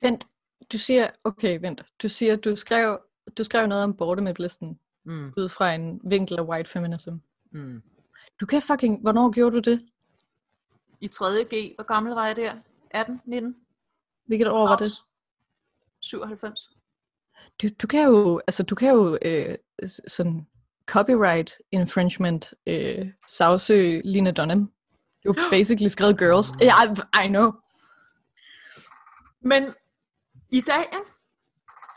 vent, 0.00 0.26
du 0.72 0.78
siger, 0.78 1.10
okay, 1.24 1.60
vent, 1.60 1.84
du 2.02 2.08
siger, 2.08 2.36
du 2.36 2.56
skrev, 2.56 3.00
du 3.38 3.44
skrev 3.44 3.66
noget 3.66 3.84
om 3.84 4.34
blæsten, 4.34 4.78
Mm, 5.04 5.32
ud 5.36 5.48
fra 5.48 5.74
en 5.74 6.00
vinkel 6.04 6.38
af 6.38 6.42
white 6.42 6.70
feminism. 6.70 7.14
mm. 7.50 7.82
Du 8.40 8.46
kan 8.46 8.62
fucking, 8.62 9.00
hvornår 9.00 9.30
gjorde 9.30 9.56
du 9.62 9.70
det? 9.70 9.88
I 11.00 11.08
3. 11.08 11.44
G, 11.54 11.74
hvor 11.74 11.84
gammel 11.84 12.12
var 12.14 12.26
jeg 12.26 12.36
der? 12.36 12.54
18, 12.90 13.20
19? 13.24 13.56
Hvilket 14.24 14.48
år 14.48 14.68
var 14.68 14.76
det? 14.76 14.84
Max? 14.84 14.90
97. 16.00 16.70
Du, 17.62 17.68
du 17.82 17.86
kan 17.86 18.02
jo, 18.08 18.38
altså 18.46 18.62
du 18.62 18.74
kan 18.74 18.90
jo 18.94 19.18
øh, 19.22 19.56
sådan 20.08 20.46
copyright 20.86 21.52
infringement 21.72 22.54
øh, 22.66 23.08
sagsøge 23.28 24.02
Lina 24.04 24.30
Dunham. 24.30 24.72
Du 25.24 25.34
har 25.38 25.50
basically 25.56 25.88
skrevet 25.88 26.18
girls. 26.18 26.48
Ja, 26.60 26.72
I, 26.84 27.24
I 27.24 27.28
know. 27.28 27.52
Men 29.40 29.74
i 30.50 30.60
dag, 30.60 30.84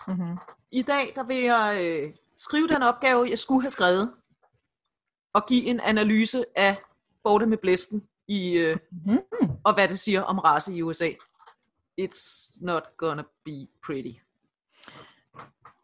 Mm-hmm. 0.07 0.37
i 0.71 0.81
dag, 0.81 1.11
der 1.15 1.23
vil 1.23 1.37
jeg 1.37 1.79
øh, 1.83 2.13
skrive 2.37 2.67
den 2.67 2.83
opgave, 2.83 3.29
jeg 3.29 3.39
skulle 3.39 3.61
have 3.61 3.69
skrevet, 3.69 4.13
og 5.33 5.45
give 5.47 5.63
en 5.65 5.79
analyse 5.79 6.45
af 6.55 6.77
Borte 7.23 7.45
med 7.45 7.57
Blæsten, 7.57 8.07
i, 8.27 8.51
øh, 8.51 8.77
Mm. 8.91 9.19
og 9.63 9.73
hvad 9.73 9.87
det 9.87 9.99
siger 9.99 10.21
om 10.21 10.39
race 10.39 10.73
i 10.73 10.81
USA. 10.81 11.09
It's 12.01 12.57
not 12.61 12.83
gonna 12.97 13.23
be 13.45 13.67
pretty. 13.85 14.13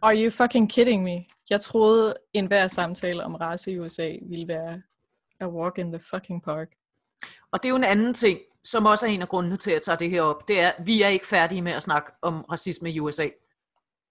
Are 0.03 0.23
you 0.23 0.31
fucking 0.31 0.69
kidding 0.69 1.03
me? 1.03 1.25
Jeg 1.49 1.61
troede, 1.61 2.13
en 2.33 2.47
hver 2.47 2.67
samtale 2.67 3.23
om 3.23 3.35
race 3.35 3.71
i 3.71 3.79
USA 3.79 4.15
ville 4.21 4.47
være 4.47 4.81
a 5.39 5.47
walk 5.47 5.77
in 5.77 5.91
the 5.91 5.99
fucking 5.99 6.43
park. 6.43 6.67
Og 7.51 7.63
det 7.63 7.65
er 7.65 7.69
jo 7.69 7.75
en 7.75 7.83
anden 7.83 8.13
ting, 8.13 8.39
som 8.63 8.85
også 8.85 9.07
er 9.07 9.09
en 9.09 9.21
af 9.21 9.29
grundene 9.29 9.57
til, 9.57 9.71
at 9.71 9.73
jeg 9.73 9.81
tager 9.81 9.97
det 9.97 10.09
her 10.09 10.21
op. 10.21 10.47
Det 10.47 10.59
er, 10.59 10.69
at 10.69 10.85
vi 10.85 11.01
er 11.01 11.07
ikke 11.07 11.27
færdige 11.27 11.61
med 11.61 11.71
at 11.71 11.83
snakke 11.83 12.11
om 12.21 12.41
racisme 12.41 12.91
i 12.91 12.99
USA. 12.99 13.29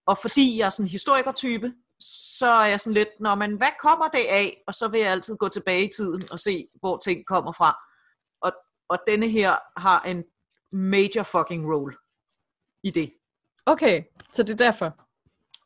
Og 0.07 0.19
fordi 0.19 0.59
jeg 0.59 0.67
er 0.67 0.71
sådan 0.71 0.87
en 0.87 0.91
historikertype, 0.91 1.73
så 2.01 2.47
er 2.47 2.67
jeg 2.67 2.81
sådan 2.81 2.95
lidt, 2.95 3.21
når 3.21 3.35
man 3.35 3.57
hvad 3.57 3.73
kommer 3.81 4.09
det 4.09 4.25
af? 4.29 4.63
Og 4.67 4.75
så 4.75 4.89
vil 4.89 5.01
jeg 5.01 5.11
altid 5.13 5.37
gå 5.37 5.49
tilbage 5.49 5.85
i 5.85 5.91
tiden 5.97 6.23
og 6.31 6.39
se, 6.39 6.69
hvor 6.75 6.97
ting 6.97 7.27
kommer 7.27 7.53
fra. 7.53 7.79
Og, 8.41 8.53
og 8.89 8.99
denne 9.07 9.29
her 9.29 9.57
har 9.81 10.03
en 10.03 10.25
major 10.73 11.23
fucking 11.23 11.73
role 11.75 11.97
i 12.83 12.91
det. 12.91 13.13
Okay, 13.67 14.03
så 14.35 14.43
det 14.43 14.53
er 14.53 14.57
derfor. 14.57 15.10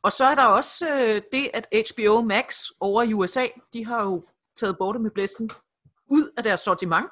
Og 0.05 0.11
så 0.11 0.25
er 0.25 0.35
der 0.35 0.45
også 0.45 0.95
øh, 0.95 1.21
det, 1.31 1.49
at 1.53 1.67
HBO 1.71 2.21
Max 2.21 2.65
over 2.79 3.03
i 3.03 3.13
USA, 3.13 3.45
de 3.73 3.85
har 3.85 4.03
jo 4.03 4.25
taget 4.55 4.77
Borte 4.77 4.99
med 4.99 5.11
Blæsten 5.11 5.49
ud 6.07 6.29
af 6.37 6.43
deres 6.43 6.59
sortiment. 6.59 7.05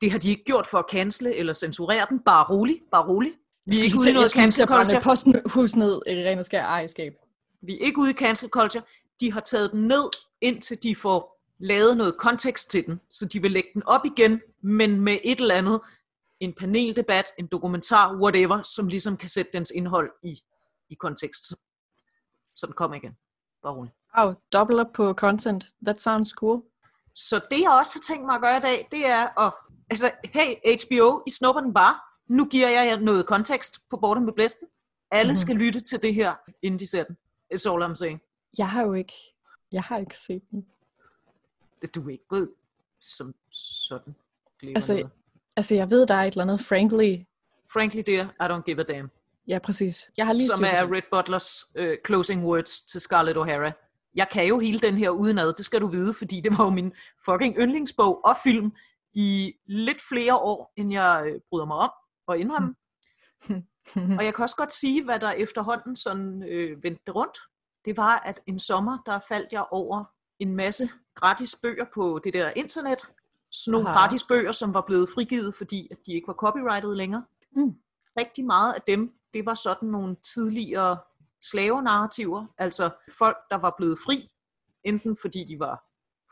Det 0.00 0.10
har 0.10 0.18
de 0.18 0.30
ikke 0.30 0.44
gjort 0.44 0.66
for 0.66 0.78
at 0.78 0.84
cancele 0.90 1.34
eller 1.34 1.52
censurere 1.52 2.06
den. 2.10 2.20
Bare 2.20 2.44
rolig, 2.44 2.82
bare 2.90 3.06
rolig. 3.08 3.32
Vi 3.66 3.78
er 3.78 3.82
ikke 3.82 3.98
ude 3.98 4.10
i 4.10 4.12
noget 4.12 4.30
cancel 4.30 4.66
culture. 4.66 5.00
posthus 5.02 5.76
ned 5.76 6.02
i 6.06 6.10
ren 6.10 6.38
og 6.38 6.44
skær 6.44 6.64
ejerskab. 6.64 7.14
Vi 7.62 7.72
er 7.72 7.84
ikke 7.84 7.98
ude 7.98 8.10
i 8.10 8.14
cancel 8.14 8.48
culture. 8.48 8.82
De 9.20 9.32
har 9.32 9.40
taget 9.40 9.72
den 9.72 9.88
ned, 9.88 10.10
indtil 10.40 10.82
de 10.82 10.96
får 10.96 11.40
lavet 11.58 11.96
noget 11.96 12.16
kontekst 12.18 12.70
til 12.70 12.86
den. 12.86 13.00
Så 13.10 13.24
de 13.26 13.42
vil 13.42 13.50
lægge 13.50 13.70
den 13.74 13.82
op 13.86 14.04
igen, 14.04 14.40
men 14.62 15.00
med 15.00 15.18
et 15.24 15.40
eller 15.40 15.54
andet. 15.54 15.80
En 16.40 16.52
paneldebat, 16.52 17.24
en 17.38 17.46
dokumentar, 17.46 18.16
whatever, 18.16 18.62
som 18.62 18.88
ligesom 18.88 19.16
kan 19.16 19.28
sætte 19.28 19.50
dens 19.52 19.70
indhold 19.70 20.10
i, 20.22 20.40
i 20.90 20.94
kontekst. 20.94 21.44
Så 22.56 22.66
den 22.66 22.74
kommer 22.74 22.96
igen. 22.96 23.16
Bare 23.62 23.74
rolig. 23.74 23.92
Wow, 24.18 24.34
double 24.52 24.80
up 24.80 24.86
på 24.94 25.14
content. 25.14 25.64
That 25.84 26.02
sounds 26.02 26.30
cool. 26.30 26.62
Så 27.14 27.40
det 27.50 27.60
jeg 27.60 27.70
også 27.70 27.92
har 27.94 28.14
tænkt 28.14 28.26
mig 28.26 28.34
at 28.34 28.40
gøre 28.40 28.56
i 28.56 28.60
dag, 28.60 28.88
det 28.92 29.06
er 29.06 29.40
at, 29.46 29.52
altså, 29.90 30.10
hey 30.24 30.76
HBO, 30.84 31.22
I 31.26 31.30
snupper 31.30 31.60
den 31.60 31.74
bare. 31.74 31.94
Nu 32.28 32.44
giver 32.44 32.68
jeg 32.68 32.86
jer 32.86 33.00
noget 33.00 33.26
kontekst 33.26 33.78
på 33.90 33.96
Borten 33.96 34.24
med 34.24 34.32
Blæsten. 34.32 34.68
Alle 35.10 35.30
mm-hmm. 35.30 35.36
skal 35.36 35.56
lytte 35.56 35.80
til 35.80 36.02
det 36.02 36.14
her, 36.14 36.34
inden 36.62 36.80
de 36.80 36.86
ser 36.86 37.04
den. 37.04 37.16
It's 37.54 37.70
all 37.70 37.82
I'm 37.82 37.94
saying. 37.94 38.20
Jeg 38.58 38.70
har 38.70 38.82
jo 38.82 38.92
ikke, 38.92 39.12
jeg 39.72 39.82
har 39.82 39.98
ikke 39.98 40.18
set 40.18 40.42
den. 40.50 40.66
Det 41.82 41.94
du 41.94 42.08
ikke 42.08 42.26
gået 42.28 42.50
som 43.00 43.34
sådan. 43.50 44.14
Altså, 44.62 44.92
noget. 44.92 45.10
Altså, 45.56 45.74
jeg 45.74 45.90
ved, 45.90 46.06
der 46.06 46.14
er 46.14 46.22
et 46.22 46.30
eller 46.30 46.42
andet 46.42 46.60
frankly. 46.60 47.24
Frankly 47.72 48.02
dear, 48.06 48.24
I 48.24 48.52
don't 48.52 48.62
give 48.62 48.80
a 48.80 48.82
damn. 48.82 49.10
Ja, 49.48 49.58
præcis. 49.58 50.10
Jeg 50.16 50.26
har 50.26 50.32
lige 50.32 50.46
Som 50.46 50.64
er. 50.64 50.92
Red 50.92 51.02
Butlers 51.10 51.64
uh, 51.80 51.94
closing 52.06 52.44
words 52.44 52.80
til 52.80 53.00
Scarlett 53.00 53.38
O'Hara. 53.38 53.72
Jeg 54.14 54.28
kan 54.32 54.46
jo 54.46 54.58
hele 54.58 54.78
den 54.78 54.96
her 54.96 55.10
udenad, 55.10 55.52
det 55.52 55.64
skal 55.66 55.80
du 55.80 55.86
vide, 55.86 56.14
fordi 56.14 56.40
det 56.40 56.58
var 56.58 56.64
jo 56.64 56.70
min 56.70 56.92
fucking 57.24 57.56
yndlingsbog 57.58 58.24
og 58.24 58.36
film 58.44 58.72
i 59.14 59.54
lidt 59.66 60.00
flere 60.08 60.36
år, 60.36 60.72
end 60.76 60.92
jeg 60.92 61.22
øh, 61.26 61.40
bryder 61.50 61.66
mig 61.66 61.76
om 61.76 61.90
og 62.26 62.38
indrømme. 62.38 62.74
Og 64.18 64.24
jeg 64.24 64.34
kan 64.34 64.42
også 64.42 64.56
godt 64.56 64.72
sige, 64.72 65.04
hvad 65.04 65.20
der 65.20 65.30
efterhånden 65.30 65.96
sådan 65.96 66.42
øh, 66.42 66.82
vendte 66.82 67.12
rundt. 67.12 67.38
Det 67.84 67.96
var, 67.96 68.18
at 68.18 68.40
en 68.46 68.58
sommer, 68.58 68.98
der 69.06 69.18
faldt 69.28 69.52
jeg 69.52 69.64
over 69.70 70.04
en 70.38 70.56
masse 70.56 70.90
gratis 71.14 71.56
bøger 71.62 71.84
på 71.94 72.20
det 72.24 72.32
der 72.32 72.50
internet. 72.56 72.98
Sådan 73.52 73.72
nogle 73.72 73.88
Aha. 73.88 73.98
gratis 73.98 74.24
bøger, 74.24 74.52
som 74.52 74.74
var 74.74 74.80
blevet 74.80 75.08
frigivet, 75.14 75.54
fordi 75.54 75.88
at 75.90 75.98
de 76.06 76.12
ikke 76.12 76.26
var 76.26 76.34
copyrightet 76.34 76.96
længere. 76.96 77.24
Mm. 77.52 77.74
Rigtig 78.18 78.44
meget 78.44 78.72
af 78.72 78.82
dem, 78.86 79.12
det 79.36 79.46
var 79.46 79.54
sådan 79.54 79.88
nogle 79.88 80.16
tidligere 80.34 80.98
slavenarrativer. 81.42 82.46
Altså 82.58 82.90
folk, 83.18 83.36
der 83.50 83.56
var 83.56 83.74
blevet 83.76 83.98
fri, 84.06 84.28
enten 84.84 85.16
fordi 85.20 85.44
de 85.44 85.58
var 85.58 85.84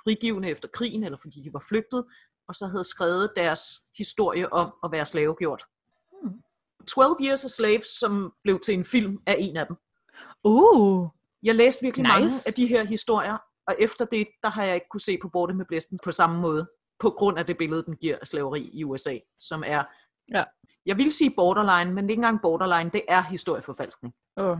frigivende 0.04 0.48
efter 0.48 0.68
krigen, 0.68 1.04
eller 1.04 1.18
fordi 1.22 1.42
de 1.42 1.52
var 1.52 1.64
flygtet, 1.68 2.04
og 2.48 2.54
så 2.54 2.66
havde 2.66 2.84
skrevet 2.84 3.32
deres 3.36 3.60
historie 3.98 4.52
om 4.52 4.74
at 4.84 4.92
være 4.92 5.06
slavegjort. 5.06 5.64
Hmm. 6.22 6.42
12 6.88 7.16
Years 7.20 7.44
a 7.44 7.48
Slave, 7.48 7.82
som 8.00 8.32
blev 8.42 8.60
til 8.60 8.74
en 8.74 8.84
film, 8.84 9.22
er 9.26 9.34
en 9.34 9.56
af 9.56 9.66
dem. 9.66 9.76
Uh, 10.44 11.08
Jeg 11.42 11.54
læste 11.54 11.82
virkelig 11.82 12.02
Nice. 12.02 12.12
mange 12.20 12.30
af 12.46 12.52
de 12.54 12.66
her 12.66 12.84
historier, 12.84 13.38
og 13.66 13.76
efter 13.78 14.04
det, 14.04 14.28
der 14.42 14.48
har 14.48 14.64
jeg 14.64 14.74
ikke 14.74 14.88
kunne 14.90 15.00
se 15.00 15.18
på 15.22 15.28
Borte 15.28 15.54
med 15.54 15.64
Blæsten 15.64 15.98
på 16.04 16.12
samme 16.12 16.40
måde, 16.40 16.66
på 16.98 17.10
grund 17.10 17.38
af 17.38 17.46
det 17.46 17.58
billede, 17.58 17.82
den 17.84 17.96
giver 17.96 18.18
af 18.20 18.28
slaveri 18.28 18.70
i 18.72 18.84
USA, 18.84 19.18
som 19.40 19.62
er, 19.66 19.84
Ja. 20.34 20.44
Jeg 20.86 20.96
vil 20.96 21.12
sige 21.12 21.30
borderline, 21.36 21.94
men 21.94 22.04
det 22.04 22.10
er 22.10 22.12
ikke 22.12 22.20
engang 22.20 22.42
borderline, 22.42 22.90
det 22.90 23.02
er 23.08 23.22
historieforfalskning. 23.22 24.14
oh. 24.36 24.58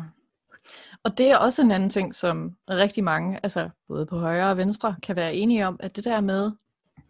Og 1.04 1.18
det 1.18 1.30
er 1.30 1.36
også 1.36 1.62
en 1.62 1.70
anden 1.70 1.90
ting, 1.90 2.14
som 2.14 2.56
rigtig 2.70 3.04
mange, 3.04 3.40
altså 3.42 3.70
både 3.88 4.06
på 4.06 4.18
højre 4.18 4.50
og 4.50 4.56
venstre, 4.56 4.96
kan 5.02 5.16
være 5.16 5.34
enige 5.34 5.66
om, 5.66 5.76
at 5.80 5.96
det 5.96 6.04
der 6.04 6.20
med 6.20 6.52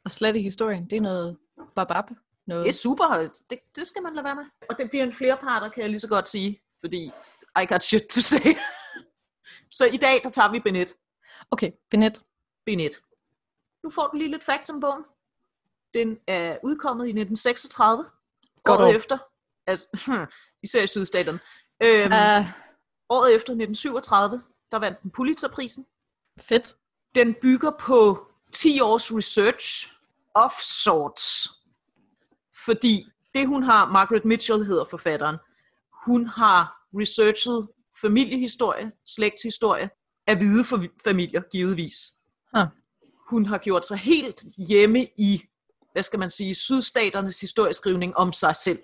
at 0.04 0.10
slette 0.10 0.40
historien, 0.40 0.90
det 0.90 0.96
er 0.96 1.00
noget 1.00 1.36
babab. 1.76 2.04
Noget. 2.46 2.64
Det 2.64 2.68
er 2.68 2.74
super, 2.74 3.28
det, 3.50 3.58
det 3.76 3.86
skal 3.86 4.02
man 4.02 4.14
lade 4.14 4.24
være 4.24 4.34
med. 4.34 4.44
Og 4.70 4.78
det 4.78 4.90
bliver 4.90 5.04
en 5.04 5.12
flerparter, 5.12 5.68
kan 5.68 5.82
jeg 5.82 5.90
lige 5.90 6.00
så 6.00 6.08
godt 6.08 6.28
sige, 6.28 6.60
fordi 6.80 7.10
I 7.62 7.66
got 7.68 7.82
shit 7.82 8.02
to 8.02 8.20
say. 8.20 8.54
så 9.78 9.86
i 9.86 9.96
dag, 9.96 10.20
der 10.22 10.30
tager 10.30 10.50
vi 10.50 10.60
Benet. 10.60 10.94
Okay, 11.50 11.70
Benet. 11.90 12.22
Benet. 12.66 12.98
Nu 13.82 13.90
får 13.90 14.06
du 14.06 14.16
lige 14.16 14.30
lidt 14.30 14.44
facts 14.44 14.70
om 14.70 14.80
bogen. 14.80 15.04
Den 15.94 16.18
er 16.26 16.58
udkommet 16.62 17.04
i 17.04 17.08
1936, 17.08 18.04
Godt 18.64 18.80
året 18.80 18.88
år. 18.88 18.92
efter, 18.96 19.18
altså, 19.66 19.86
især 20.62 20.82
i 20.82 20.86
sydstaterne. 20.86 21.40
Øhm, 21.82 22.12
Uh, 22.12 22.46
Året 23.08 23.34
efter, 23.34 23.52
1937, 23.52 24.42
der 24.70 24.78
vandt 24.78 25.02
den 25.02 25.10
Pulitzerprisen. 25.10 25.86
fedt. 26.40 26.76
Den 27.14 27.34
bygger 27.42 27.70
på 27.80 28.26
10 28.52 28.80
års 28.80 29.12
research 29.12 29.92
of 30.34 30.52
sorts. 30.60 31.48
Fordi 32.64 33.06
det 33.34 33.46
hun 33.46 33.62
har, 33.62 33.90
Margaret 33.90 34.24
Mitchell 34.24 34.64
hedder 34.64 34.84
forfatteren, 34.84 35.36
hun 36.06 36.26
har 36.26 36.86
researchet 36.94 37.68
familiehistorie, 38.00 38.92
slægtshistorie 39.06 39.90
af 40.26 40.36
hvide 40.36 40.62
fa- 40.62 40.96
familier, 41.04 41.42
givetvis. 41.52 41.96
Ah. 42.54 42.66
Hun 43.30 43.46
har 43.46 43.58
gjort 43.58 43.86
sig 43.86 43.98
helt 43.98 44.42
hjemme 44.68 45.06
i, 45.18 45.42
hvad 45.94 46.02
skal 46.02 46.18
man 46.18 46.30
sige, 46.30 46.54
sydstaternes 46.54 47.40
historieskrivning 47.40 48.16
om 48.16 48.32
sig 48.32 48.56
selv. 48.56 48.78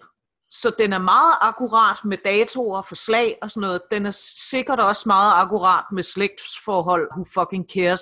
Så 0.51 0.75
den 0.79 0.93
er 0.93 0.99
meget 0.99 1.35
akkurat 1.41 1.97
med 2.05 2.19
datoer, 2.25 2.83
forslag 2.83 3.39
og 3.43 3.51
sådan 3.51 3.61
noget. 3.61 3.81
Den 3.91 4.07
er 4.07 4.11
sikkert 4.51 4.81
også 4.81 5.03
meget 5.07 5.33
akkurat 5.35 5.85
med 5.93 6.03
slægtsforhold, 6.03 7.09
who 7.17 7.25
fucking 7.35 7.67
cares, 7.75 8.01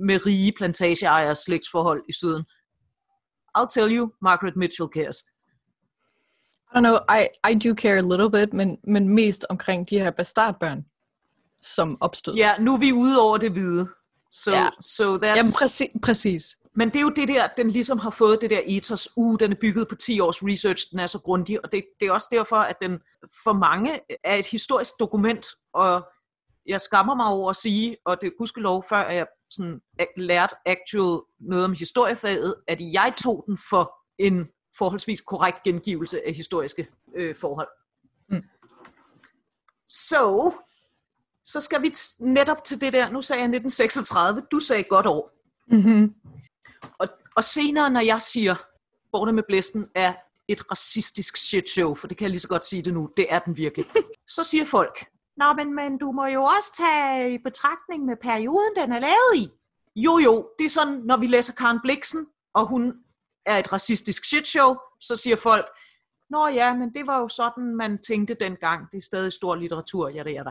med 0.00 0.26
rige 0.26 0.52
plantageejers 0.56 1.38
slægtsforhold 1.38 2.02
i 2.08 2.12
syden. 2.12 2.44
I'll 3.58 3.68
tell 3.74 3.96
you, 3.96 4.10
Margaret 4.22 4.56
Mitchell 4.56 4.88
cares. 4.94 5.16
I 6.72 6.78
don't 6.78 6.80
know, 6.80 6.98
I, 7.18 7.28
I 7.50 7.54
do 7.54 7.74
care 7.74 7.98
a 7.98 8.00
little 8.00 8.30
bit, 8.30 8.52
men, 8.52 8.78
men 8.88 9.08
mest 9.08 9.46
omkring 9.50 9.90
de 9.90 9.98
her 9.98 10.10
bastardbørn, 10.10 10.84
som 11.62 12.02
opstod. 12.02 12.34
Ja, 12.34 12.52
nu 12.60 12.74
er 12.74 12.78
vi 12.78 12.92
ude 12.92 13.20
over 13.20 13.38
det 13.38 13.52
hvide. 13.52 13.88
So, 14.32 14.50
Ja. 14.50 14.68
so 14.82 15.16
that's... 15.16 15.26
Jamen 15.26 15.52
præcis. 15.60 15.90
præcis. 16.02 16.56
Men 16.76 16.88
det 16.88 16.96
er 16.96 17.00
jo 17.00 17.10
det 17.10 17.28
der, 17.28 17.48
den 17.56 17.70
ligesom 17.70 17.98
har 17.98 18.10
fået 18.10 18.40
det 18.40 18.50
der 18.50 18.60
ethos, 18.66 19.08
uh, 19.16 19.38
den 19.40 19.52
er 19.52 19.56
bygget 19.60 19.88
på 19.88 19.94
10 19.94 20.20
års 20.20 20.42
research, 20.42 20.90
den 20.90 20.98
er 20.98 21.06
så 21.06 21.18
grundig, 21.18 21.64
og 21.64 21.72
det, 21.72 21.84
det 22.00 22.08
er 22.08 22.12
også 22.12 22.28
derfor, 22.32 22.56
at 22.56 22.76
den 22.80 23.00
for 23.44 23.52
mange 23.52 24.00
er 24.24 24.34
et 24.34 24.46
historisk 24.46 24.92
dokument, 25.00 25.46
og 25.74 26.08
jeg 26.66 26.80
skammer 26.80 27.14
mig 27.14 27.26
over 27.26 27.50
at 27.50 27.56
sige, 27.56 27.96
og 28.04 28.20
det 28.20 28.26
er 28.26 28.30
gudskelov, 28.38 28.84
før 28.88 29.08
jeg 29.08 29.26
sådan 29.50 29.80
lærte 30.16 30.56
actual 30.66 31.20
noget 31.40 31.64
om 31.64 31.72
historiefaget, 31.72 32.54
at 32.68 32.80
jeg 32.80 33.14
tog 33.22 33.44
den 33.46 33.58
for 33.70 33.94
en 34.18 34.48
forholdsvis 34.78 35.20
korrekt 35.20 35.62
gengivelse 35.62 36.26
af 36.26 36.34
historiske 36.34 36.88
øh, 37.16 37.36
forhold. 37.36 37.68
Mm. 38.28 38.42
Så, 39.88 40.54
så 41.44 41.60
skal 41.60 41.82
vi 41.82 41.92
netop 42.20 42.64
til 42.64 42.80
det 42.80 42.92
der, 42.92 43.10
nu 43.10 43.22
sagde 43.22 43.40
jeg 43.40 43.48
1936, 43.48 44.42
du 44.50 44.60
sagde 44.60 44.82
godt 44.82 45.06
år. 45.06 45.32
Mm-hmm. 45.70 46.14
Og, 46.98 47.08
og 47.36 47.44
senere, 47.44 47.90
når 47.90 48.00
jeg 48.00 48.22
siger, 48.22 48.54
Borne 49.12 49.32
med 49.32 49.42
blæsten 49.48 49.88
er 49.94 50.14
et 50.48 50.70
racistisk 50.70 51.36
shitshow, 51.36 51.94
for 51.94 52.06
det 52.06 52.16
kan 52.16 52.24
jeg 52.24 52.30
lige 52.30 52.40
så 52.40 52.48
godt 52.48 52.64
sige 52.64 52.82
det 52.82 52.94
nu, 52.94 53.10
det 53.16 53.26
er 53.28 53.38
den 53.38 53.56
virkelig. 53.56 53.86
Så 54.28 54.44
siger 54.44 54.64
folk, 54.64 55.04
Nå, 55.36 55.52
men, 55.52 55.74
men 55.74 55.98
du 55.98 56.12
må 56.12 56.26
jo 56.26 56.42
også 56.42 56.72
tage 56.76 57.34
i 57.34 57.38
betragtning 57.38 58.04
med 58.04 58.16
perioden, 58.16 58.76
den 58.76 58.92
er 58.92 58.98
lavet 58.98 59.36
i. 59.36 59.48
Jo, 59.96 60.18
jo, 60.18 60.48
det 60.58 60.64
er 60.64 60.70
sådan, 60.70 60.94
når 60.94 61.16
vi 61.16 61.26
læser 61.26 61.52
Karen 61.54 61.80
Bliksen, 61.82 62.26
og 62.54 62.66
hun 62.66 62.94
er 63.46 63.58
et 63.58 63.72
racistisk 63.72 64.24
shitshow, 64.24 64.76
så 65.00 65.16
siger 65.16 65.36
folk, 65.36 65.66
Nå 66.30 66.48
ja, 66.48 66.74
men 66.74 66.94
det 66.94 67.06
var 67.06 67.18
jo 67.18 67.28
sådan, 67.28 67.76
man 67.76 67.98
tænkte 67.98 68.36
dengang. 68.40 68.92
Det 68.92 68.98
er 68.98 69.02
stadig 69.02 69.32
stor 69.32 69.54
litteratur, 69.54 70.08
ja, 70.08 70.22
det 70.22 70.36
er 70.36 70.42
der. 70.42 70.50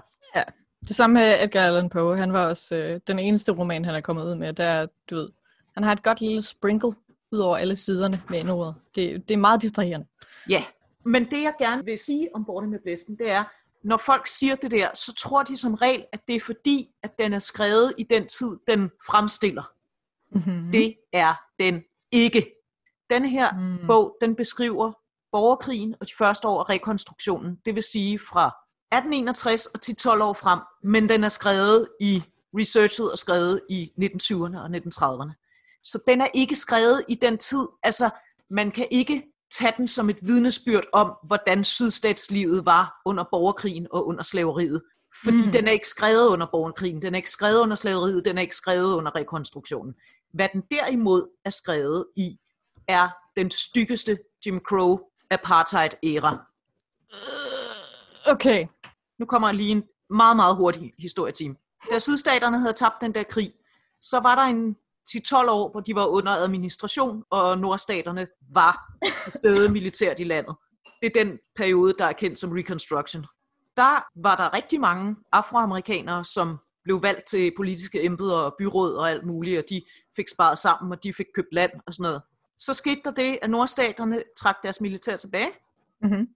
Det 0.88 0.96
samme 0.96 1.14
med 1.14 1.44
Edgar 1.44 1.62
Allan 1.62 1.90
Poe. 1.90 2.18
Han 2.18 2.34
var 2.34 2.48
også 2.48 2.76
øh, 2.76 3.00
den 3.08 3.20
eneste 3.20 3.52
roman, 3.52 3.86
han 3.86 3.96
er 3.96 4.02
kommet 4.02 4.24
ud 4.24 4.36
med. 4.36 4.54
Der, 4.54 4.88
du 5.10 5.16
ved, 5.16 5.30
han 5.76 5.84
har 5.84 5.92
et 5.92 6.04
godt 6.04 6.22
lille 6.22 6.42
sprinkle 6.42 6.94
ud 7.32 7.40
over 7.40 7.58
alle 7.58 7.76
siderne 7.76 8.22
med 8.30 8.40
indordet. 8.40 8.76
Det, 8.96 9.28
det 9.28 9.34
er 9.34 9.38
meget 9.38 9.62
distraherende. 9.62 10.08
Ja, 10.50 10.64
men 11.06 11.32
det 11.32 11.44
jeg 11.44 11.54
gerne 11.60 11.86
vil 11.86 11.98
sige 11.98 12.30
om 12.36 12.46
Borte 12.46 12.68
med 12.68 12.80
Blæsten, 12.80 13.18
det 13.18 13.32
er, 13.32 13.44
når 13.84 13.98
folk 13.98 14.28
siger 14.28 14.56
det 14.56 14.72
der, 14.72 14.90
så 14.94 15.14
tror 15.14 15.44
de 15.44 15.58
som 15.58 15.74
regel, 15.74 16.06
at 16.12 16.28
det 16.28 16.36
er 16.36 16.40
fordi, 16.40 16.90
at 17.04 17.20
den 17.20 17.34
er 17.34 17.40
skrevet 17.40 17.94
i 17.98 18.04
den 18.04 18.28
tid, 18.28 18.58
den 18.68 18.92
fremstiller. 19.08 19.64
Mm-hmm. 20.32 20.72
Det 20.72 20.96
er 21.14 21.34
den 21.60 21.84
ikke. 22.12 22.52
Den 23.10 23.26
her 23.26 23.52
Mm. 23.52 23.60
mm. 23.60 23.88
bog, 23.88 24.18
den 24.22 24.36
beskriver 24.36 24.92
borgerkrigen 25.32 25.96
og 26.00 26.08
de 26.08 26.12
første 26.18 26.48
år 26.48 26.60
af 26.60 26.70
rekonstruktionen. 26.70 27.60
Det 27.66 27.76
vil 27.76 27.84
sige 27.84 28.20
fra 28.20 28.46
1861 28.48 29.66
og 29.66 29.82
til 29.82 29.96
12 29.96 30.22
år 30.22 30.34
frem, 30.34 30.60
men 30.84 31.10
den 31.10 31.24
er 31.24 31.30
skrevet 31.30 31.88
i 32.00 32.24
researchet 32.58 33.12
og 33.12 33.18
skrevet 33.20 33.62
i 33.70 33.92
1920'erne 34.02 34.60
og 34.60 34.66
1930'erne. 34.66 35.32
Så 35.86 36.00
den 36.08 36.22
er 36.22 36.28
ikke 36.34 36.56
skrevet 36.56 37.04
i 37.08 37.16
den 37.16 37.38
tid. 37.38 37.68
Altså, 37.84 38.10
man 38.50 38.72
kan 38.72 38.88
ikke 38.92 39.24
tage 39.52 39.74
den 39.78 39.88
som 39.88 40.10
et 40.10 40.18
vidnesbyrd 40.22 40.84
om, 40.94 41.14
hvordan 41.24 41.64
sydstatslivet 41.64 42.66
var 42.66 43.02
under 43.06 43.24
borgerkrigen 43.32 43.88
og 43.92 44.08
under 44.08 44.24
slaveriet. 44.24 44.82
Fordi 45.24 45.46
Mm. 45.46 45.52
den 45.52 45.68
er 45.68 45.72
ikke 45.72 45.88
skrevet 45.88 46.28
under 46.28 46.48
borgerkrigen, 46.52 47.02
den 47.02 47.14
er 47.14 47.18
ikke 47.18 47.30
skrevet 47.30 47.60
under 47.60 47.76
slaveriet, 47.76 48.26
den 48.26 48.38
er 48.38 48.42
ikke 48.42 48.56
skrevet 48.56 48.94
under 48.96 49.16
rekonstruktionen. 49.16 49.94
Hvad 50.34 50.50
den 50.54 50.62
derimod 50.72 51.28
er 51.46 51.50
skrevet 51.50 52.06
i, 52.16 52.38
er 52.88 53.10
den 53.36 53.52
styggeste 53.52 54.18
Jim 54.46 54.60
Crow 54.70 55.00
apartheid-æra. 55.32 56.46
Okay. 58.26 58.68
Nu 59.20 59.26
kommer 59.26 59.52
lige 59.52 59.72
en 59.72 59.84
meget, 60.10 60.36
meget 60.36 60.56
hurtig 60.56 60.94
historietime. 61.00 61.56
Da 61.90 62.00
sydstaterne 62.00 62.60
havde 62.60 62.74
tabt 62.74 62.96
den 63.02 63.14
der 63.16 63.24
krig, 63.24 63.54
så 64.02 64.20
var 64.20 64.36
der 64.36 64.42
en 64.42 64.76
10-12 65.10 65.50
år, 65.50 65.72
hvor 65.72 65.80
de 65.80 65.96
var 65.96 66.06
under 66.06 66.32
administration, 66.32 67.24
og 67.30 67.58
nordstaterne 67.58 68.28
var 68.54 68.92
til 69.24 69.32
stede 69.32 69.70
militært 69.70 70.20
i 70.20 70.24
landet. 70.24 70.56
Det 71.02 71.16
er 71.16 71.24
den 71.24 71.40
periode, 71.56 71.96
der 72.00 72.06
er 72.06 72.14
kendt 72.14 72.40
som 72.40 72.52
Reconstruction. 72.52 73.26
Der 73.78 74.22
var 74.22 74.36
der 74.36 74.54
rigtig 74.54 74.80
mange 74.80 75.16
afroamerikanere, 75.32 76.26
som 76.26 76.58
blev 76.84 77.02
valgt 77.02 77.28
til 77.28 77.52
politiske 77.58 78.04
embeder 78.04 78.38
og 78.38 78.56
byråd 78.60 78.94
og 78.94 79.10
alt 79.10 79.26
muligt, 79.26 79.58
og 79.60 79.64
de 79.70 79.82
fik 80.16 80.28
sparet 80.28 80.58
sammen, 80.58 80.92
og 80.92 81.04
de 81.04 81.14
fik 81.14 81.26
købt 81.36 81.54
land 81.54 81.72
og 81.88 81.94
sådan 81.94 82.04
noget. 82.04 82.22
Så 82.58 82.74
skete 82.74 83.02
der 83.06 83.12
det, 83.12 83.40
at 83.42 83.50
nordstaterne 83.50 84.24
trak 84.38 84.56
deres 84.64 84.82
militær 84.82 85.18
tilbage, 85.18 85.52
Mm-hmm. 86.02 86.28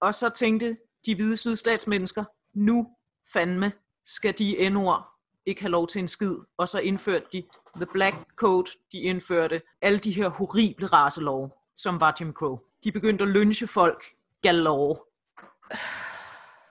og 0.00 0.14
så 0.14 0.28
tænkte 0.28 0.76
de 1.06 1.14
hvide 1.14 1.36
sydstatsmennesker, 1.36 2.24
nu 2.54 2.86
fandme 3.32 3.72
skal 4.04 4.38
de 4.38 4.70
n-ord 4.70 5.11
ikke 5.46 5.60
have 5.60 5.70
lov 5.70 5.86
til 5.86 5.98
en 5.98 6.08
skid. 6.08 6.34
Og 6.56 6.68
så 6.68 6.78
indførte 6.78 7.26
de 7.32 7.42
The 7.76 7.86
Black 7.92 8.16
Code, 8.36 8.70
de 8.92 8.98
indførte 8.98 9.60
alle 9.82 9.98
de 9.98 10.12
her 10.12 10.28
horrible 10.28 10.86
racelove, 10.86 11.50
som 11.76 12.00
var 12.00 12.16
Jim 12.20 12.32
Crow. 12.32 12.58
De 12.84 12.92
begyndte 12.92 13.22
at 13.24 13.28
lynche 13.30 13.66
folk 13.66 14.04
galore. 14.42 14.96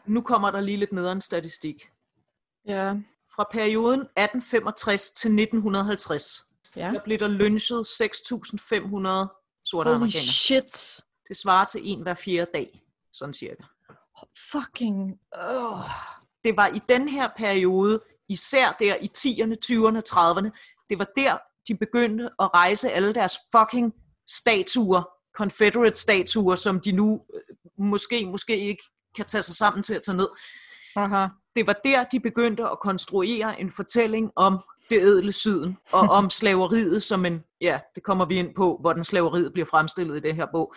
Nu 0.06 0.22
kommer 0.22 0.52
der 0.52 0.62
lige 0.62 0.78
lidt 0.78 0.92
nederen 0.92 1.22
statistik. 1.22 1.90
Ja. 2.68 2.94
Fra 3.36 3.48
perioden 3.52 4.00
1865 4.02 5.10
til 5.10 5.32
1950, 5.32 6.48
Ja. 6.76 6.92
der 6.94 7.00
blev 7.04 7.20
der 7.20 7.28
lynchet 7.28 7.80
6.500 7.86 9.64
sorte 9.64 9.88
Holy 9.88 9.96
amerikanere. 9.96 10.12
shit. 10.12 11.02
Det 11.28 11.38
svarer 11.38 11.66
til 11.66 11.82
en 11.84 12.02
hver 12.02 12.14
fjerde 12.14 12.52
dag, 12.54 12.82
sådan 13.14 13.34
cirka. 13.34 13.64
Fucking... 14.52 15.20
Oh. 15.32 15.80
det 16.44 16.58
var 16.58 16.68
i 16.68 16.80
den 16.90 17.08
her 17.08 17.30
periode, 17.38 18.00
især 18.32 18.76
der 18.80 18.96
i 18.96 19.12
10'erne, 19.18 19.56
20'erne, 19.66 20.02
30'erne, 20.10 20.50
det 20.90 21.00
var 21.00 21.08
der, 21.16 21.38
de 21.68 21.76
begyndte 21.78 22.24
at 22.40 22.54
rejse 22.54 22.92
alle 22.92 23.14
deres 23.14 23.38
fucking 23.52 23.94
statuer, 24.30 25.04
Confederate-statuer, 25.38 26.56
som 26.56 26.80
de 26.80 26.92
nu 26.92 27.22
øh, 27.34 27.86
måske, 27.86 28.26
måske 28.26 28.58
ikke 28.60 28.84
kan 29.16 29.26
tage 29.26 29.42
sig 29.42 29.56
sammen 29.56 29.84
til 29.84 29.94
at 29.96 30.02
tage 30.02 30.18
ned. 30.18 30.28
Aha. 30.96 31.28
Det 31.56 31.68
var 31.68 31.76
der, 31.84 32.04
de 32.04 32.20
begyndte 32.20 32.64
at 32.64 32.80
konstruere 32.80 33.60
en 33.60 33.72
fortælling 33.72 34.32
om 34.36 34.60
det 34.90 35.02
ædle 35.02 35.32
syden, 35.32 35.78
og 35.92 36.00
om 36.10 36.30
slaveriet 36.40 37.04
som 37.04 37.26
en, 37.26 37.44
ja, 37.62 37.80
det 37.96 38.04
kommer 38.04 38.26
vi 38.26 38.36
ind 38.36 38.56
på, 38.56 38.78
hvordan 38.82 39.04
slaveriet 39.04 39.54
bliver 39.54 39.66
fremstillet 39.66 40.18
i 40.18 40.20
den 40.20 40.36
her 40.36 40.46
bog. 40.52 40.76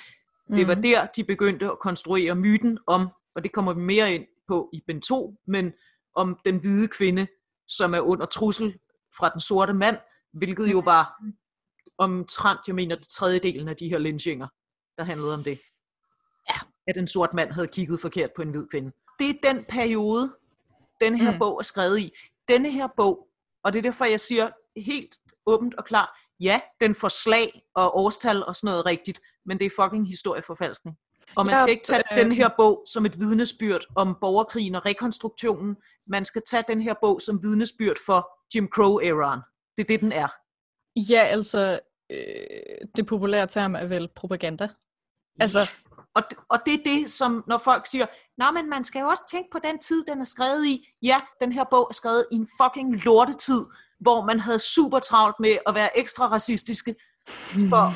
Det 0.48 0.66
var 0.68 0.74
Mhm. 0.74 0.82
der, 0.82 1.06
de 1.06 1.24
begyndte 1.24 1.66
at 1.66 1.78
konstruere 1.78 2.34
myten 2.34 2.78
om, 2.86 3.08
og 3.34 3.42
det 3.42 3.52
kommer 3.52 3.72
vi 3.72 3.80
mere 3.80 4.14
ind 4.14 4.24
på 4.48 4.70
i 4.72 4.82
Ben 4.86 5.00
2, 5.00 5.34
men 5.46 5.72
om 6.16 6.38
den 6.44 6.58
hvide 6.58 6.88
kvinde, 6.88 7.26
som 7.68 7.94
er 7.94 8.00
under 8.00 8.26
trussel 8.26 8.78
fra 9.18 9.28
den 9.28 9.40
sorte 9.40 9.72
mand, 9.72 9.96
hvilket 10.32 10.72
jo 10.72 10.78
var 10.78 11.22
omtrent, 11.98 12.60
jeg 12.66 12.74
mener, 12.74 12.96
det 12.96 13.08
tredjedelen 13.08 13.68
af 13.68 13.76
de 13.76 13.88
her 13.88 13.98
lynchinger, 13.98 14.48
der 14.98 15.04
handlede 15.04 15.34
om 15.34 15.44
det. 15.44 15.60
Ja. 16.50 16.54
At 16.86 16.96
en 16.96 17.08
sort 17.08 17.34
mand 17.34 17.52
havde 17.52 17.68
kigget 17.68 18.00
forkert 18.00 18.30
på 18.36 18.42
en 18.42 18.50
hvid 18.50 18.66
kvinde. 18.70 18.92
Det 19.18 19.30
er 19.30 19.52
den 19.52 19.64
periode, 19.68 20.36
den 21.00 21.14
her 21.14 21.32
Mm. 21.32 21.38
bog 21.38 21.58
er 21.58 21.62
skrevet 21.62 21.98
i. 21.98 22.12
Denne 22.48 22.70
her 22.70 22.88
bog, 22.96 23.28
og 23.64 23.72
det 23.72 23.78
er 23.78 23.82
derfor, 23.82 24.04
jeg 24.04 24.20
siger 24.20 24.50
helt 24.76 25.16
åbent 25.46 25.74
og 25.74 25.84
klart, 25.84 26.08
ja, 26.40 26.60
den 26.80 26.94
får 26.94 27.08
slag 27.08 27.62
og 27.74 27.96
årstal 27.98 28.44
og 28.44 28.56
sådan 28.56 28.70
noget 28.70 28.86
rigtigt, 28.86 29.20
men 29.46 29.58
det 29.58 29.66
er 29.66 29.70
fucking 29.82 30.08
historieforfalskning. 30.08 30.96
Og 31.36 31.46
man 31.46 31.52
Ja, 31.52 31.56
skal 31.56 31.70
ikke 31.70 31.84
tage 31.84 32.02
øh, 32.12 32.18
den 32.18 32.32
her 32.32 32.48
bog 32.56 32.84
som 32.92 33.06
et 33.06 33.20
vidnesbyrd 33.20 33.84
om 33.96 34.16
borgerkrigen 34.20 34.74
og 34.74 34.86
rekonstruktionen. 34.86 35.76
Man 36.06 36.24
skal 36.24 36.42
tage 36.50 36.64
den 36.68 36.80
her 36.80 36.94
bog 37.02 37.20
som 37.20 37.42
vidnesbyrd 37.42 37.96
for 38.06 38.30
Jim 38.54 38.68
Crow-æraen. 38.76 39.40
Det 39.76 39.82
er 39.82 39.86
det, 39.88 40.00
den 40.00 40.12
er. 40.12 40.28
Ja, 40.96 41.20
altså... 41.22 41.80
Øh, 42.12 42.18
det 42.96 43.06
populære 43.06 43.46
term 43.46 43.74
er 43.74 43.84
vel 43.84 44.08
propaganda. 44.16 44.68
Altså, 45.40 45.70
Og, 46.14 46.22
det- 46.30 46.38
og 46.48 46.58
det 46.66 46.74
er 46.74 46.78
det, 46.84 47.10
som 47.10 47.44
når 47.46 47.58
folk 47.58 47.86
siger, 47.86 48.06
Nå, 48.38 48.50
men 48.50 48.70
man 48.70 48.84
skal 48.84 49.00
jo 49.00 49.06
også 49.06 49.22
tænke 49.30 49.48
på 49.52 49.58
den 49.64 49.78
tid, 49.78 50.04
den 50.04 50.20
er 50.20 50.24
skrevet 50.24 50.66
i. 50.66 50.88
Ja, 51.02 51.16
den 51.40 51.52
her 51.52 51.64
bog 51.70 51.86
er 51.90 51.94
skrevet 51.94 52.26
i 52.32 52.34
en 52.34 52.48
fucking 52.62 53.04
lortetid, 53.04 53.64
hvor 54.00 54.24
man 54.24 54.40
havde 54.40 54.58
super 54.58 54.98
travlt 54.98 55.36
med 55.40 55.56
at 55.66 55.74
være 55.74 55.98
ekstra 55.98 56.26
racistiske 56.30 56.94
for, 57.70 57.92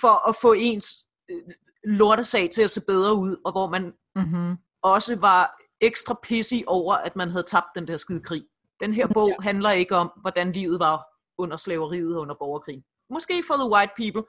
for 0.00 0.28
at 0.28 0.36
få 0.42 0.52
ens 0.52 0.86
øh, 1.30 1.42
lortesag 1.88 2.50
til 2.50 2.62
at 2.62 2.70
se 2.70 2.80
bedre 2.86 3.14
ud, 3.14 3.36
og 3.44 3.52
hvor 3.52 3.68
man 3.68 3.92
Mm-hmm. 4.18 4.56
også 4.82 5.16
var 5.16 5.56
ekstra 5.80 6.18
pissy 6.22 6.54
over, 6.66 6.94
at 6.94 7.16
man 7.16 7.30
havde 7.30 7.44
tabt 7.44 7.66
den 7.74 7.88
der 7.88 7.96
skide 7.96 8.20
krig. 8.20 8.44
Den 8.80 8.92
her 8.92 9.06
bog 9.06 9.28
ja. 9.28 9.34
handler 9.42 9.70
ikke 9.70 9.96
om, 9.96 10.12
hvordan 10.20 10.52
livet 10.52 10.80
var 10.80 11.04
under 11.38 11.56
slaveriet 11.56 12.16
og 12.16 12.22
under 12.22 12.34
borgerkrigen. 12.34 12.84
Måske 13.10 13.44
for 13.46 13.54
the 13.54 13.70
white 13.70 13.92
people. 13.96 14.22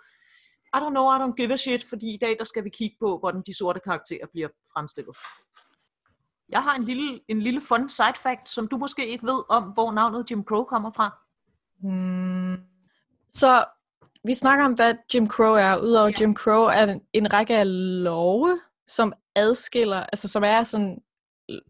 I 0.75 0.77
don't 0.77 0.89
know, 0.89 1.15
I 1.15 1.17
don't 1.17 1.35
give 1.35 1.53
a 1.53 1.55
shit, 1.55 1.85
fordi 1.89 2.13
i 2.13 2.17
dag 2.21 2.35
der 2.39 2.43
skal 2.43 2.63
vi 2.63 2.69
kigge 2.69 2.97
på, 2.99 3.17
hvordan 3.19 3.43
de 3.47 3.57
sorte 3.57 3.79
karakterer 3.79 4.27
bliver 4.31 4.47
fremstillet. 4.73 5.17
Jeg 6.49 6.63
har 6.63 6.75
en 6.75 6.83
lille, 6.83 7.19
en 7.27 7.41
lille 7.41 7.61
fun 7.61 7.89
side 7.89 8.17
fact, 8.23 8.49
som 8.49 8.67
du 8.67 8.77
måske 8.77 9.07
ikke 9.07 9.25
ved 9.25 9.43
om, 9.49 9.63
hvor 9.63 9.91
navnet 9.91 10.31
Jim 10.31 10.43
Crow 10.43 10.63
kommer 10.63 10.91
fra. 10.91 11.17
Mm. 11.83 12.57
Så 13.33 13.65
vi 14.23 14.33
snakker 14.33 14.65
om, 14.65 14.73
hvad 14.73 14.93
Jim 15.13 15.27
Crow 15.29 15.53
er. 15.53 15.77
Udover 15.77 16.07
Ja. 16.07 16.13
Jim 16.19 16.35
Crow 16.35 16.63
er 16.63 16.83
en, 16.83 17.01
en 17.13 17.33
række 17.33 17.55
af 17.57 17.65
love, 18.03 18.59
som 18.87 19.13
adskiller, 19.35 19.97
altså 19.97 20.27
som 20.27 20.43
er 20.43 20.63
sådan 20.63 20.97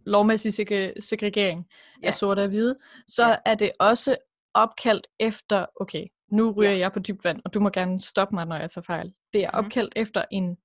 lovmæssig 0.05 0.49
seg- 0.59 0.93
segregering 0.99 1.67
Ja. 2.03 2.07
af 2.07 2.13
sorte 2.13 2.39
og 2.39 2.47
hvide, 2.47 2.75
så 3.07 3.27
Ja. 3.27 3.35
er 3.45 3.55
det 3.55 3.71
også 3.79 4.17
opkaldt 4.53 5.07
efter, 5.19 5.65
okay, 5.81 6.05
nu 6.31 6.51
ryger 6.51 6.71
Ja. 6.71 6.77
jeg 6.77 6.93
på 6.93 6.99
dybt 6.99 7.23
vand, 7.23 7.41
og 7.45 7.53
du 7.53 7.59
må 7.59 7.69
gerne 7.69 7.99
stoppe 8.01 8.35
mig, 8.35 8.45
når 8.45 8.55
jeg 8.55 8.71
tager 8.71 8.85
fejl. 8.85 9.13
Det 9.33 9.43
er 9.43 9.51
Mhm. 9.51 9.65
opkaldt 9.65 9.93
efter 9.95 10.23
en 10.31 10.57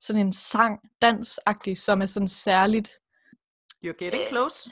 sådan 0.00 0.26
en 0.26 0.32
sang, 0.32 0.80
dansagtig, 1.02 1.78
som 1.78 2.02
er 2.02 2.06
sådan 2.06 2.28
særligt 2.28 2.88
You're 3.86 3.96
getting 3.98 4.28
close. 4.28 4.70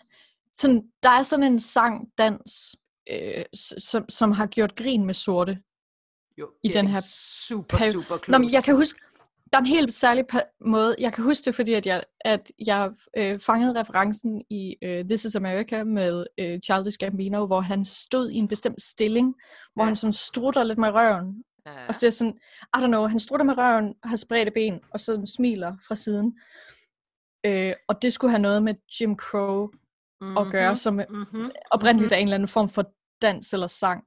sådan, 0.57 0.83
der 1.03 1.11
er 1.11 1.23
sådan 1.23 1.43
en 1.53 1.61
sang, 1.61 2.09
dans, 2.19 2.77
øh, 3.11 3.45
som, 3.79 4.09
som 4.09 4.33
har 4.33 4.47
gjort 4.47 4.77
grin 4.77 5.05
med 5.05 5.15
sorte. 5.15 5.59
You're 6.41 6.61
I 6.63 6.69
den 6.69 6.87
her 6.87 7.01
super, 7.47 7.77
peri- 7.77 7.93
super 7.93 8.19
close. 8.19 8.31
Nå, 8.31 8.39
men 8.39 8.53
jeg 8.53 8.65
kan 8.65 8.77
huske, 8.77 9.01
der 9.53 9.59
er 9.59 9.63
en 9.63 9.67
helt 9.67 9.93
særlig 9.93 10.25
måde, 10.65 10.97
jeg 10.99 11.13
kan 11.13 11.25
huske 11.25 11.45
det, 11.45 11.55
fordi 11.55 11.73
at 11.73 11.87
jeg, 11.87 12.03
at 12.21 12.51
jeg 12.67 12.91
øh, 13.17 13.41
fangede 13.41 13.81
referencen 13.81 14.43
i 14.51 14.77
øh, 14.83 15.05
This 15.05 15.25
is 15.25 15.37
America 15.37 15.85
med 15.85 16.27
øh, 16.39 16.61
Childish 16.61 16.99
Gambino, 16.99 17.47
hvor 17.47 17.61
han 17.61 17.85
stod 17.85 18.31
i 18.31 18.37
en 18.37 18.49
bestemt 18.49 18.83
stilling, 18.83 19.35
hvor 19.75 19.83
Ja. 19.83 19.87
han 19.87 19.97
sådan 19.97 20.13
strutter 20.13 20.63
lidt 20.65 20.79
med 20.79 20.91
røven, 20.91 21.45
Ja. 21.67 21.87
og 21.89 21.95
ser 21.95 22.11
sådan, 22.11 22.39
I 22.77 22.79
don't 22.79 22.87
know, 22.87 23.07
han 23.07 23.21
strutter 23.21 23.45
med 23.47 23.59
røven, 23.59 23.95
har 24.05 24.17
spredte 24.17 24.51
ben, 24.51 24.81
og 24.91 25.01
så 25.01 25.05
sådan 25.07 25.27
smiler 25.27 25.77
fra 25.89 25.95
siden. 25.95 26.39
Øh, 27.47 27.73
og 27.89 28.03
det 28.03 28.13
skulle 28.13 28.31
have 28.31 28.43
noget 28.43 28.63
med 28.63 28.75
Jim 29.01 29.17
Crow 29.17 29.69
at 30.39 30.53
gøre, 30.53 30.77
som 30.77 30.95
mm-hmm. 30.95 31.51
oprindeligt 31.71 32.13
er 32.13 32.17
en 32.17 32.27
eller 32.27 32.35
anden 32.35 32.49
form 32.49 32.69
for 32.69 32.85
dans 33.23 33.53
eller 33.53 33.67
sang. 33.67 34.05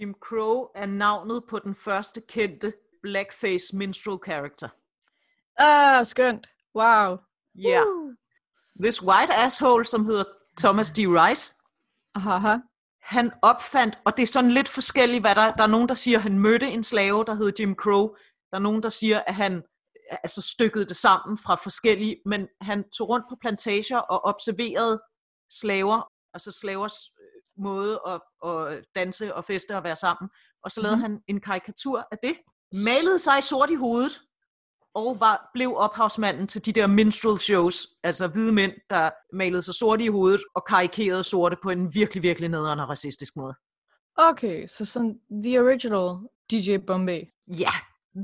Jim 0.00 0.14
Crow 0.20 0.66
er 0.74 0.86
navnet 0.86 1.44
på 1.48 1.58
den 1.58 1.74
første 1.74 2.20
kendte 2.20 2.72
blackface 3.02 3.76
minstrel 3.76 4.18
character. 4.24 4.68
Ah, 5.58 6.06
skønt. 6.06 6.46
Wow. 6.74 7.18
Ja. 7.54 7.68
Yeah. 7.68 7.86
Uh. 7.86 8.12
This 8.82 9.02
white 9.02 9.34
asshole, 9.34 9.86
som 9.86 10.04
hedder 10.04 10.24
Thomas 10.58 10.90
D. 10.90 10.98
Rice, 10.98 11.54
Aha. 12.14 12.56
han 13.02 13.32
opfandt, 13.42 13.98
og 14.04 14.16
det 14.16 14.22
er 14.22 14.26
sådan 14.26 14.50
lidt 14.50 14.68
forskelligt, 14.68 15.22
hvad 15.22 15.34
der, 15.34 15.54
der 15.54 15.62
er 15.62 15.66
nogen, 15.66 15.88
der 15.88 15.94
siger, 15.94 16.18
at 16.18 16.22
han 16.22 16.38
mødte 16.38 16.66
en 16.66 16.84
slave, 16.84 17.24
der 17.24 17.34
hed 17.34 17.52
Jim 17.60 17.74
Crow. 17.74 18.14
Der 18.50 18.56
er 18.56 18.58
nogen, 18.58 18.82
der 18.82 18.88
siger, 18.88 19.22
at 19.26 19.34
han 19.34 19.62
altså 20.10 20.42
stykkede 20.42 20.84
det 20.84 20.96
sammen 20.96 21.38
fra 21.38 21.54
forskellige, 21.54 22.16
men 22.26 22.48
han 22.60 22.90
tog 22.90 23.08
rundt 23.08 23.26
på 23.28 23.36
plantager 23.40 23.98
og 23.98 24.24
observerede 24.24 25.02
slaver, 25.52 26.12
altså 26.34 26.50
slavers 26.50 26.94
måde 27.58 28.00
at, 28.06 28.20
at 28.50 28.84
danse 28.94 29.34
og 29.34 29.44
feste 29.44 29.76
og 29.76 29.84
være 29.84 29.96
sammen. 29.96 30.28
Og 30.64 30.70
så 30.70 30.82
lavede 30.82 30.96
Mhm. 30.96 31.02
han 31.02 31.20
en 31.28 31.40
karikatur 31.40 32.08
af 32.12 32.18
det, 32.22 32.36
malede 32.72 33.18
sig 33.18 33.42
sort 33.42 33.70
i 33.70 33.74
hovedet, 33.74 34.20
og 34.94 35.20
var, 35.20 35.50
blev 35.54 35.74
ophavsmanden 35.76 36.46
til 36.46 36.66
de 36.66 36.72
der 36.72 36.86
minstrel 36.86 37.38
shows, 37.38 37.86
altså 38.04 38.28
hvide 38.28 38.52
mænd, 38.52 38.72
der 38.90 39.10
malede 39.32 39.62
sig 39.62 39.74
sorte 39.74 40.04
i 40.04 40.08
hovedet 40.08 40.40
og 40.54 40.64
karikerede 40.64 41.24
sorte 41.24 41.56
på 41.62 41.70
en 41.70 41.94
virkelig, 41.94 42.22
virkelig 42.22 42.48
nederen 42.48 42.80
og 42.80 42.88
racistisk 42.88 43.36
måde. 43.36 43.54
Okay, 44.16 44.66
så 44.66 44.84
sådan 44.84 45.20
the 45.44 45.60
original 45.60 46.16
DJ 46.50 46.76
Bombay. 46.86 47.22
Ja, 47.58 47.70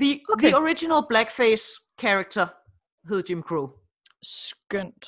the, 0.01 0.21
Okay. 0.33 0.47
the 0.49 0.57
original 0.59 1.03
blackface 1.09 1.65
character 2.01 2.47
hed 3.09 3.23
Jim 3.31 3.43
Crow. 3.43 3.69
Skønt. 4.23 5.07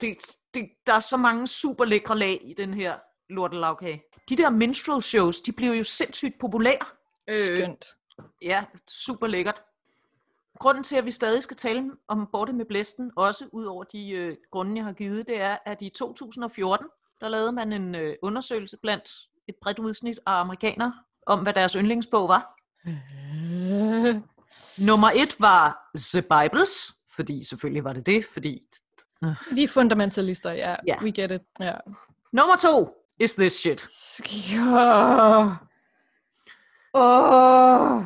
Det, 0.00 0.16
det, 0.54 0.68
der 0.86 0.92
er 0.94 1.00
så 1.00 1.16
mange 1.16 1.46
super 1.46 1.84
lækre 1.84 2.18
lag 2.18 2.40
i 2.44 2.54
den 2.54 2.74
her 2.74 2.98
lortelavkage. 3.30 4.02
De 4.28 4.36
der 4.36 4.50
minstrel 4.50 5.02
shows, 5.02 5.40
de 5.40 5.52
blev 5.52 5.72
jo 5.72 5.84
sindssygt 5.84 6.38
populære. 6.38 6.86
Skønt. 7.34 7.86
Ja, 8.42 8.64
super 8.88 9.26
lækkert. 9.26 9.62
Grunden 10.58 10.84
til, 10.84 10.96
at 10.96 11.04
vi 11.04 11.10
stadig 11.10 11.42
skal 11.42 11.56
tale 11.56 11.90
om 12.08 12.28
Borte 12.32 12.52
med 12.52 12.64
Blæsten, 12.64 13.12
også 13.16 13.46
ud 13.52 13.64
over 13.64 13.84
de 13.84 14.10
øh, 14.10 14.36
grunde, 14.50 14.76
jeg 14.76 14.84
har 14.84 14.92
givet, 14.92 15.28
det 15.28 15.40
er, 15.40 15.56
at 15.66 15.82
i 15.82 15.88
2014, 15.88 16.86
der 17.20 17.28
lavede 17.28 17.52
man 17.52 17.72
en 17.72 17.94
øh, 17.94 18.16
undersøgelse 18.22 18.76
blandt 18.82 19.10
et 19.48 19.54
bredt 19.62 19.78
udsnit 19.78 20.20
af 20.26 20.32
amerikanere, 20.32 20.92
om 21.26 21.40
hvad 21.40 21.52
deres 21.52 21.72
yndlingsbog 21.72 22.28
var. 22.28 22.54
Nummer 24.88 25.10
et 25.14 25.36
var 25.38 25.90
The 25.96 26.22
Bibles, 26.22 26.92
fordi 27.16 27.44
selvfølgelig 27.44 27.84
var 27.84 27.92
det 27.92 28.06
det, 28.06 28.26
fordi... 28.32 28.62
De 29.56 29.62
er 29.62 29.68
fundamentalister, 29.68 30.50
ja. 30.50 30.76
Ja. 30.86 31.02
We 31.02 31.12
get 31.12 31.30
it. 31.30 31.42
Ja. 31.60 31.74
Nummer 32.32 32.56
to 32.56 33.03
is 33.20 33.34
This 33.34 33.52
Shit. 33.52 33.88
Åh. 36.94 38.02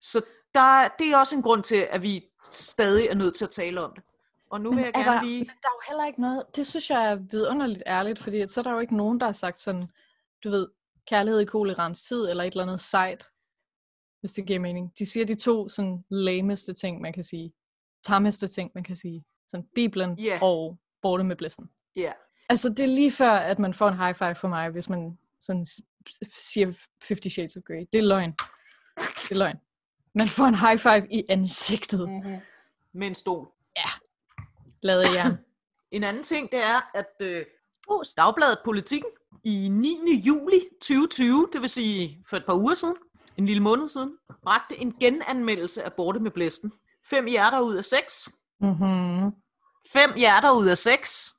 Så 0.00 0.24
der, 0.54 0.88
det 0.98 1.10
er 1.10 1.16
også 1.16 1.36
en 1.36 1.42
grund 1.42 1.62
til, 1.62 1.88
at 1.90 2.02
vi 2.02 2.24
stadig 2.50 3.06
er 3.06 3.14
nødt 3.14 3.34
til 3.34 3.44
at 3.44 3.50
tale 3.50 3.80
om 3.80 3.92
det. 3.94 4.04
Og 4.50 4.60
nu 4.60 4.70
vil 4.70 4.78
jeg 4.78 4.92
er 4.94 4.98
gerne 5.02 5.16
der, 5.16 5.22
lige... 5.22 5.38
men 5.38 5.46
der 5.46 5.68
er 5.68 5.72
jo 5.74 5.80
heller 5.88 6.06
ikke 6.06 6.20
noget, 6.20 6.42
det 6.56 6.66
synes 6.66 6.90
jeg 6.90 7.10
er 7.10 7.14
vidunderligt 7.14 7.82
ærligt, 7.86 8.22
fordi 8.22 8.48
så 8.48 8.60
er 8.60 8.62
der 8.62 8.70
jo 8.72 8.78
ikke 8.78 8.96
nogen, 8.96 9.20
der 9.20 9.26
har 9.26 9.32
sagt 9.32 9.60
sådan, 9.60 9.90
du 10.44 10.50
ved, 10.50 10.68
kærlighed 11.06 11.40
i 11.40 11.44
kolerans 11.44 12.02
tid, 12.02 12.28
eller 12.28 12.44
et 12.44 12.50
eller 12.52 12.62
andet 12.62 12.80
sejt, 12.80 13.26
hvis 14.20 14.32
det 14.32 14.46
giver 14.46 14.58
mening. 14.60 14.92
De 14.98 15.06
siger 15.06 15.26
de 15.26 15.34
to 15.34 15.68
sådan 15.68 16.04
lameste 16.10 16.74
ting, 16.74 17.00
man 17.00 17.12
kan 17.12 17.22
sige. 17.22 17.52
Tammeste 18.04 18.48
ting, 18.48 18.70
man 18.74 18.84
kan 18.84 18.96
sige. 18.96 19.24
Sådan 19.48 19.66
Bibelen 19.74 20.18
Ja. 20.18 20.38
og 20.42 20.78
Borte 21.02 21.24
med 21.24 21.36
blæsten. 21.36 21.70
Ja, 21.96 22.12
Altså, 22.48 22.68
det 22.68 22.80
er 22.80 22.86
lige 22.86 23.12
før, 23.12 23.30
at 23.32 23.58
man 23.58 23.74
får 23.74 23.88
en 23.88 23.96
high 23.98 24.14
five 24.14 24.34
for 24.34 24.48
mig, 24.48 24.70
hvis 24.70 24.88
man 24.88 25.18
sådan 25.40 25.66
siger 26.32 26.72
50 27.08 27.32
Shades 27.32 27.56
of 27.56 27.62
Grey. 27.66 27.86
Det 27.92 27.98
er 27.98 28.02
løgn. 28.02 28.32
Det 28.96 29.30
er 29.30 29.34
løgn. 29.34 29.56
Man 30.14 30.28
får 30.28 30.44
en 30.44 30.54
high 30.54 30.78
five 30.78 31.06
i 31.10 31.24
ansigtet. 31.28 32.08
mm-hmm. 32.08 32.36
med 32.94 33.06
en 33.06 33.14
stol. 33.14 33.48
Lavet 34.82 35.02
af 35.02 35.14
jern. 35.14 35.38
En 35.90 36.04
anden 36.04 36.22
ting, 36.22 36.52
det 36.52 36.64
er, 36.64 36.90
at 36.94 37.12
øh, 37.20 37.44
Prost. 37.86 38.16
Dagbladet 38.16 38.58
Politikken 38.64 39.10
i 39.44 39.68
9. 39.68 40.22
juli 40.26 40.60
2020, 40.82 41.48
det 41.52 41.60
vil 41.60 41.68
sige 41.68 42.24
for 42.30 42.36
et 42.36 42.46
par 42.46 42.54
uger 42.54 42.74
siden, 42.74 42.96
en 43.36 43.46
lille 43.46 43.62
måned 43.62 43.88
siden, 43.88 44.16
bragte 44.42 44.76
en 44.76 44.94
genanmeldelse 45.00 45.82
af 45.82 45.92
Borte 45.92 46.20
med 46.20 46.30
Blæsten. 46.30 46.72
Fem 47.10 47.26
hjerter 47.26 47.60
ud 47.60 47.76
af 47.76 47.84
seks. 47.84 48.28
Mm-hmm. 48.60 49.30
Fem 49.92 50.12
hjerter 50.16 50.50
ud 50.52 50.66
af 50.66 50.78
seks. 50.78 51.32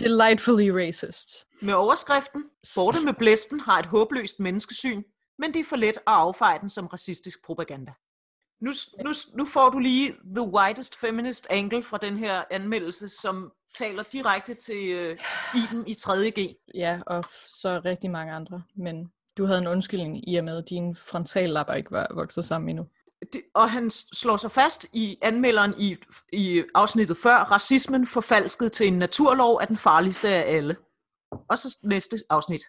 Delightfully 0.00 0.68
racist. 0.68 1.46
Med 1.60 1.74
overskriften, 1.74 2.44
Borte 2.76 3.04
med 3.04 3.14
Blæsten 3.14 3.60
har 3.60 3.78
et 3.78 3.86
håbløst 3.86 4.40
menneskesyn, 4.40 5.02
men 5.38 5.54
det 5.54 5.60
er 5.60 5.64
for 5.64 5.76
let 5.76 5.96
at 5.96 6.02
affeje 6.06 6.58
den 6.60 6.70
som 6.70 6.86
racistisk 6.86 7.44
propaganda. 7.44 7.92
Nu, 8.60 8.72
nu, 9.04 9.12
nu 9.34 9.46
får 9.46 9.70
du 9.70 9.78
lige 9.78 10.14
the 10.36 10.42
widest 10.42 10.96
feminist 11.00 11.46
angle 11.50 11.82
fra 11.82 11.98
den 11.98 12.16
her 12.16 12.44
anmeldelse, 12.50 13.08
som 13.08 13.52
taler 13.74 14.02
direkte 14.02 14.54
til 14.54 14.88
øh, 14.88 15.18
Iben 15.54 15.86
i 15.86 15.92
3.G. 15.92 16.56
Ja, 16.74 17.00
og 17.06 17.24
så 17.48 17.80
rigtig 17.84 18.10
mange 18.10 18.32
andre. 18.32 18.62
Men 18.74 19.12
du 19.36 19.44
havde 19.44 19.58
en 19.58 19.66
undskyldning 19.66 20.28
i 20.28 20.36
og 20.36 20.44
med, 20.44 20.58
at 20.58 20.68
dine 20.68 20.94
frontallapper 20.94 21.74
ikke 21.74 21.90
var 21.90 22.06
vokset 22.14 22.44
sammen 22.44 22.68
endnu. 22.68 22.86
Det, 23.32 23.42
og 23.54 23.70
han 23.70 23.90
slår 23.90 24.36
sig 24.36 24.50
fast 24.50 24.86
i 24.92 25.18
anmelderen 25.22 25.74
i, 25.78 25.96
i 26.32 26.64
afsnittet 26.74 27.16
før, 27.16 27.36
racismen 27.36 28.06
forfalsket 28.06 28.72
til 28.72 28.86
en 28.86 28.98
naturlov 28.98 29.56
er 29.56 29.64
den 29.64 29.76
farligste 29.76 30.28
af 30.28 30.56
alle. 30.56 30.76
Og 31.50 31.58
så 31.58 31.78
næste 31.84 32.16
afsnit. 32.30 32.62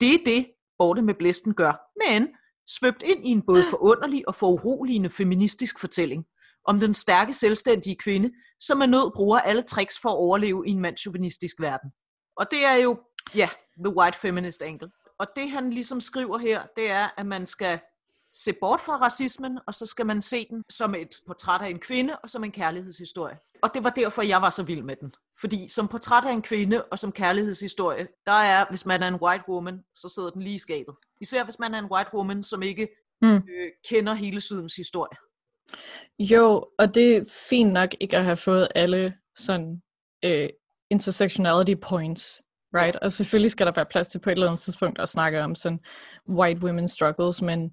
Det 0.00 0.14
er 0.14 0.18
det, 0.26 0.46
Borte 0.78 1.02
med 1.02 1.14
Blæsten 1.14 1.54
gør, 1.54 1.72
men 2.06 2.28
svøbt 2.68 3.02
ind 3.02 3.26
i 3.26 3.30
en 3.30 3.42
både 3.42 3.64
forunderlig 3.70 4.28
og 4.28 4.34
foruroligende 4.34 5.10
feministisk 5.10 5.80
fortælling 5.80 6.26
om 6.64 6.80
den 6.80 6.94
stærke, 6.94 7.32
selvstændige 7.32 7.96
kvinde, 7.96 8.30
som 8.60 8.80
er 8.80 8.86
nød 8.86 9.12
bruger 9.16 9.38
alle 9.38 9.62
tricks 9.62 9.98
for 10.02 10.08
at 10.08 10.16
overleve 10.16 10.64
i 10.66 10.70
en 10.70 10.80
mandsjuvenistisk 10.80 11.60
verden. 11.60 11.90
Og 12.36 12.46
det 12.50 12.64
er 12.64 12.74
jo, 12.74 13.00
ja, 13.34 13.48
the 13.84 13.96
white 13.96 14.18
feminist 14.18 14.62
angle. 14.62 14.90
Og 15.18 15.26
det 15.36 15.50
han 15.50 15.70
ligesom 15.70 16.00
skriver 16.00 16.38
her, 16.38 16.66
det 16.76 16.90
er, 16.90 17.08
at 17.16 17.26
man 17.26 17.46
skal 17.46 17.80
se 18.44 18.52
bort 18.60 18.80
fra 18.80 18.96
racismen, 18.96 19.58
og 19.66 19.74
så 19.74 19.86
skal 19.86 20.06
man 20.06 20.22
se 20.22 20.46
den 20.50 20.62
som 20.70 20.94
et 20.94 21.16
portræt 21.26 21.62
af 21.62 21.68
en 21.68 21.78
kvinde 21.78 22.16
og 22.16 22.30
som 22.30 22.44
en 22.44 22.52
kærlighedshistorie. 22.52 23.38
Og 23.62 23.70
det 23.74 23.84
var 23.84 23.90
derfor, 23.90 24.22
jeg 24.22 24.42
var 24.42 24.50
så 24.50 24.62
vild 24.62 24.82
med 24.82 24.96
den. 24.96 25.12
Fordi 25.40 25.68
som 25.68 25.88
portræt 25.88 26.24
af 26.24 26.32
en 26.32 26.42
kvinde 26.42 26.82
og 26.84 26.98
som 26.98 27.12
kærlighedshistorie, 27.12 28.08
der 28.26 28.32
er, 28.32 28.64
hvis 28.70 28.86
man 28.86 29.02
er 29.02 29.08
en 29.08 29.14
white 29.14 29.44
woman, 29.48 29.80
så 29.94 30.08
sidder 30.08 30.30
den 30.30 30.42
lige 30.42 30.54
i 30.54 30.58
skabet. 30.58 30.94
Især 31.20 31.44
hvis 31.44 31.58
man 31.58 31.74
er 31.74 31.78
en 31.78 31.84
white 31.84 32.10
woman, 32.14 32.42
som 32.42 32.62
ikke 32.62 32.88
Mm. 33.22 33.34
øh, 33.34 33.70
kender 33.88 34.14
hele 34.14 34.40
Sydens 34.40 34.76
historie. 34.76 35.16
Jo, 36.18 36.66
og 36.78 36.94
det 36.94 37.16
er 37.16 37.24
fint 37.50 37.72
nok 37.72 37.90
ikke 38.00 38.16
at 38.16 38.24
have 38.24 38.36
fået 38.36 38.68
alle 38.74 39.14
sådan 39.36 39.82
øh, 40.24 40.48
intersectionality 40.90 41.74
points, 41.82 42.42
right? 42.74 42.96
Og 42.96 43.12
selvfølgelig 43.12 43.50
skal 43.50 43.66
der 43.66 43.72
være 43.76 43.86
plads 43.86 44.08
til 44.08 44.18
på 44.18 44.30
et 44.30 44.32
eller 44.32 44.46
andet 44.46 44.60
tidspunkt 44.60 45.00
at 45.00 45.08
snakke 45.08 45.42
om 45.42 45.54
sådan 45.54 45.80
white 46.28 46.60
women 46.60 46.88
struggles, 46.88 47.42
men 47.42 47.70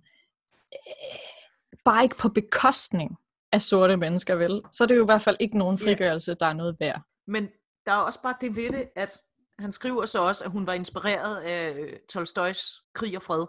bare 1.86 2.04
ikke 2.04 2.18
på 2.18 2.30
bekostning 2.30 3.18
af 3.52 3.62
sorte 3.62 3.98
mennesker, 3.98 4.36
vel? 4.36 4.62
Så 4.72 4.84
er 4.84 4.88
det 4.88 4.96
jo 4.96 5.02
i 5.02 5.06
hvert 5.06 5.22
fald 5.22 5.38
ikke 5.40 5.58
nogen 5.58 5.80
frigørelse, 5.80 6.36
der 6.40 6.46
er 6.46 6.54
noget 6.54 6.76
værd. 6.80 7.02
Men 7.28 7.50
der 7.86 7.92
er 7.92 7.98
også 7.98 8.22
bare 8.22 8.36
det 8.42 8.56
ved 8.56 8.70
det, 8.70 8.90
at 8.96 9.22
han 9.60 9.72
skriver 9.72 10.06
så 10.06 10.22
også, 10.22 10.46
at 10.46 10.52
hun 10.52 10.68
var 10.68 10.74
inspireret 10.74 11.36
af 11.36 11.74
øh, 11.74 11.94
Tolstojs 12.10 12.82
Krig 12.94 13.16
og 13.16 13.24
Fred. 13.24 13.46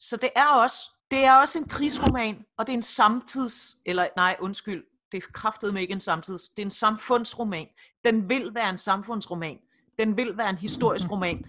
Så 0.00 0.16
det 0.16 0.30
er 0.36 0.46
også, 0.46 0.90
det 1.10 1.24
er 1.24 1.34
også 1.34 1.58
en 1.58 1.68
krigsroman, 1.68 2.44
og 2.58 2.66
det 2.66 2.72
er 2.72 2.76
en 2.76 2.82
samtids, 2.82 3.76
eller 3.86 4.08
nej, 4.16 4.36
undskyld, 4.40 4.84
det 5.12 5.22
er 5.22 5.26
kraftet 5.32 5.74
med 5.74 5.82
ikke 5.82 5.92
en 5.92 6.00
samtids, 6.00 6.48
det 6.48 6.62
er 6.62 6.66
en 6.66 6.70
samfundsroman. 6.70 7.68
Den 8.04 8.28
vil 8.28 8.54
være 8.54 8.70
en 8.70 8.78
samfundsroman. 8.78 9.58
Den 9.98 10.16
vil 10.16 10.36
være 10.36 10.50
en 10.50 10.56
historisk 10.56 11.10
roman. 11.10 11.44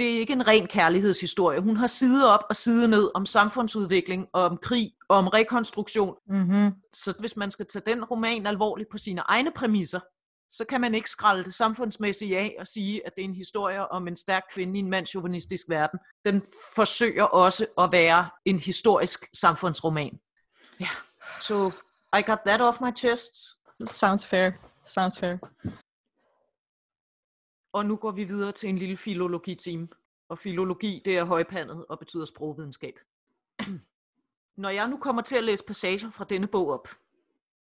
Det 0.00 0.14
er 0.14 0.18
ikke 0.18 0.32
en 0.32 0.46
ren 0.46 0.66
kærlighedshistorie. 0.66 1.60
Hun 1.60 1.76
har 1.76 1.86
side 1.86 2.32
op 2.32 2.44
og 2.48 2.56
side 2.56 2.88
ned 2.88 3.10
om 3.14 3.26
samfundsudvikling, 3.26 4.26
og 4.32 4.42
om 4.42 4.58
krig, 4.62 4.92
og 5.08 5.16
om 5.16 5.28
rekonstruktion. 5.28 6.16
Mm-hmm. 6.28 6.72
Så 6.92 7.14
hvis 7.18 7.36
man 7.36 7.50
skal 7.50 7.66
tage 7.66 7.82
den 7.86 8.04
roman 8.04 8.46
alvorligt 8.46 8.90
på 8.90 8.98
sine 8.98 9.20
egne 9.20 9.50
præmisser, 9.50 10.00
så 10.50 10.64
kan 10.64 10.80
man 10.80 10.94
ikke 10.94 11.10
skralde 11.10 11.44
det 11.44 11.54
samfundsmæssige 11.54 12.38
af 12.38 12.56
og 12.58 12.66
sige, 12.66 13.06
at 13.06 13.12
det 13.16 13.24
er 13.24 13.28
en 13.28 13.34
historie 13.34 13.92
om 13.92 14.08
en 14.08 14.16
stærk 14.16 14.42
kvinde 14.54 14.78
i 14.78 14.82
en 14.82 14.90
mandsjuvenistisk 14.90 15.66
verden. 15.68 15.98
Den 16.24 16.42
forsøger 16.74 17.24
også 17.24 17.66
at 17.78 17.92
være 17.92 18.28
en 18.44 18.58
historisk 18.58 19.26
samfundsroman. 19.34 20.18
Ja, 20.80 20.88
så 21.40 21.70
I 22.18 22.22
got 22.26 22.38
that 22.46 22.60
off 22.60 22.80
my 22.80 22.96
chest. 22.96 23.32
Sounds 23.86 24.26
fair. 24.26 24.50
Sounds 24.86 25.18
fair. 25.18 25.36
Og 27.72 27.86
nu 27.86 27.96
går 27.96 28.10
vi 28.10 28.24
videre 28.24 28.52
til 28.52 28.68
en 28.68 28.78
lille 28.78 28.96
filologi-team. 28.96 29.88
Og 30.28 30.38
filologi, 30.38 31.02
det 31.04 31.16
er 31.18 31.24
højpandet 31.24 31.86
og 31.88 31.98
betyder 31.98 32.24
sprogvidenskab. 32.24 32.98
Når 34.56 34.68
jeg 34.68 34.88
nu 34.88 34.96
kommer 34.96 35.22
til 35.22 35.36
at 35.36 35.44
læse 35.44 35.64
passager 35.64 36.10
fra 36.10 36.24
denne 36.24 36.46
bog 36.46 36.70
op, 36.70 36.88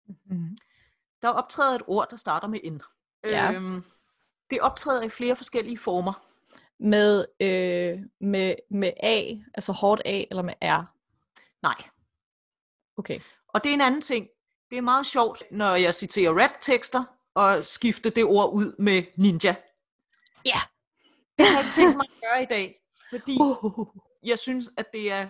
Mm-hmm. 0.06 0.56
der 1.22 1.28
optræder 1.28 1.74
et 1.74 1.82
ord, 1.86 2.06
der 2.10 2.16
starter 2.16 2.48
med 2.48 2.60
N. 2.70 2.80
Ja. 3.24 3.52
Øhm, 3.52 3.84
det 4.50 4.60
optræder 4.60 5.02
i 5.02 5.08
flere 5.08 5.36
forskellige 5.36 5.78
former. 5.78 6.12
Med, 6.78 7.26
øh, 7.40 8.00
med, 8.20 8.54
med 8.70 8.92
A, 9.02 9.34
altså 9.54 9.72
hårdt 9.72 10.02
A, 10.04 10.24
eller 10.30 10.42
med 10.42 10.54
R? 10.62 10.84
Nej. 11.62 11.74
Okay. 12.96 13.20
Og 13.48 13.64
det 13.64 13.70
er 13.70 13.74
en 13.74 13.80
anden 13.80 14.00
ting. 14.00 14.28
Det 14.70 14.78
er 14.78 14.82
meget 14.82 15.06
sjovt, 15.06 15.42
når 15.50 15.74
jeg 15.74 15.94
citerer 15.94 16.42
rap-tekster, 16.42 17.04
og 17.34 17.64
skifte 17.64 18.10
det 18.10 18.24
ord 18.24 18.52
ud 18.52 18.74
med 18.78 19.02
ninja. 19.16 19.54
Ja. 20.44 20.60
Det 21.38 21.46
har 21.46 21.52
jeg 21.58 21.64
ikke 21.64 21.72
tænkt 21.74 21.96
mig 21.96 22.06
at 22.14 22.20
gøre 22.30 22.42
i 22.42 22.46
dag, 22.46 22.76
fordi 23.10 23.36
Uh. 23.40 23.86
jeg 24.24 24.38
synes, 24.38 24.70
at 24.76 24.92
det 24.92 25.12
er, 25.12 25.28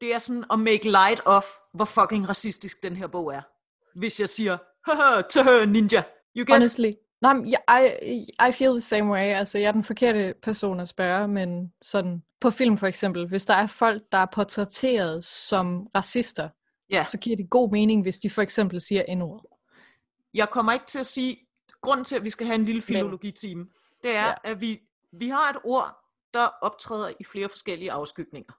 det 0.00 0.14
er 0.14 0.18
sådan 0.18 0.44
at 0.52 0.58
make 0.58 0.84
light 0.90 1.20
of, 1.24 1.44
hvor 1.74 1.84
fucking 1.84 2.28
racistisk 2.28 2.82
den 2.82 2.96
her 2.96 3.06
bog 3.06 3.34
er. 3.34 3.42
Hvis 3.98 4.20
jeg 4.20 4.28
siger, 4.28 4.58
haha, 4.90 5.20
tøh, 5.22 5.68
ninja. 5.68 6.02
You 6.36 6.40
get 6.40 6.48
Honestly. 6.50 6.90
Nej, 7.20 7.34
jeg- 7.68 7.98
I, 8.02 8.26
I 8.48 8.52
feel 8.52 8.70
the 8.72 8.80
same 8.80 9.10
way. 9.12 9.18
Altså, 9.34 9.58
jeg 9.58 9.68
er 9.68 9.72
den 9.72 9.84
forkerte 9.84 10.34
person 10.42 10.80
at 10.80 10.88
spørge, 10.88 11.28
men 11.28 11.72
sådan, 11.82 12.22
på 12.40 12.50
film 12.50 12.78
for 12.78 12.86
eksempel, 12.86 13.26
hvis 13.28 13.46
der 13.46 13.54
er 13.54 13.66
folk, 13.66 14.02
der 14.12 14.18
er 14.18 14.26
portrætteret 14.32 15.24
som 15.24 15.86
racister, 15.94 16.48
Ja. 16.90 17.04
så 17.08 17.18
giver 17.18 17.36
det 17.36 17.50
god 17.50 17.70
mening, 17.70 18.02
hvis 18.02 18.18
de 18.18 18.30
for 18.30 18.42
eksempel 18.42 18.80
siger 18.80 19.14
n-ord. 19.14 19.58
Jeg 20.34 20.48
kommer 20.50 20.72
ikke 20.72 20.86
til 20.86 20.98
at 20.98 21.06
sige, 21.06 21.36
grunden 21.82 22.04
til, 22.04 22.16
at 22.16 22.24
vi 22.24 22.30
skal 22.30 22.46
have 22.46 22.54
en 22.54 22.64
lille 22.64 22.82
filologitime, 22.82 23.66
det 24.02 24.16
er, 24.16 24.26
Ja. 24.26 24.34
at 24.44 24.60
vi, 24.60 24.80
vi 25.12 25.28
har 25.28 25.50
et 25.50 25.56
ord, 25.64 25.96
der 26.34 26.48
optræder 26.60 27.12
i 27.20 27.24
flere 27.24 27.48
forskellige 27.48 27.92
afskygninger. 27.92 28.52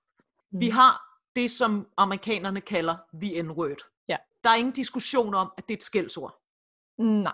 Mm. 0.52 0.60
Vi 0.60 0.70
har 0.70 1.02
det, 1.36 1.52
som 1.52 1.88
amerikanerne 1.98 2.62
kalder 2.62 2.98
the 3.22 3.42
N-word. 3.42 4.04
Ja. 4.08 4.18
Der 4.44 4.50
er 4.50 4.56
ingen 4.56 4.74
diskussion 4.74 5.34
om, 5.34 5.52
at 5.58 5.70
det 5.70 5.74
er 5.74 5.78
et 5.78 5.84
skældsord. 5.84 6.42
Nej. 6.98 7.34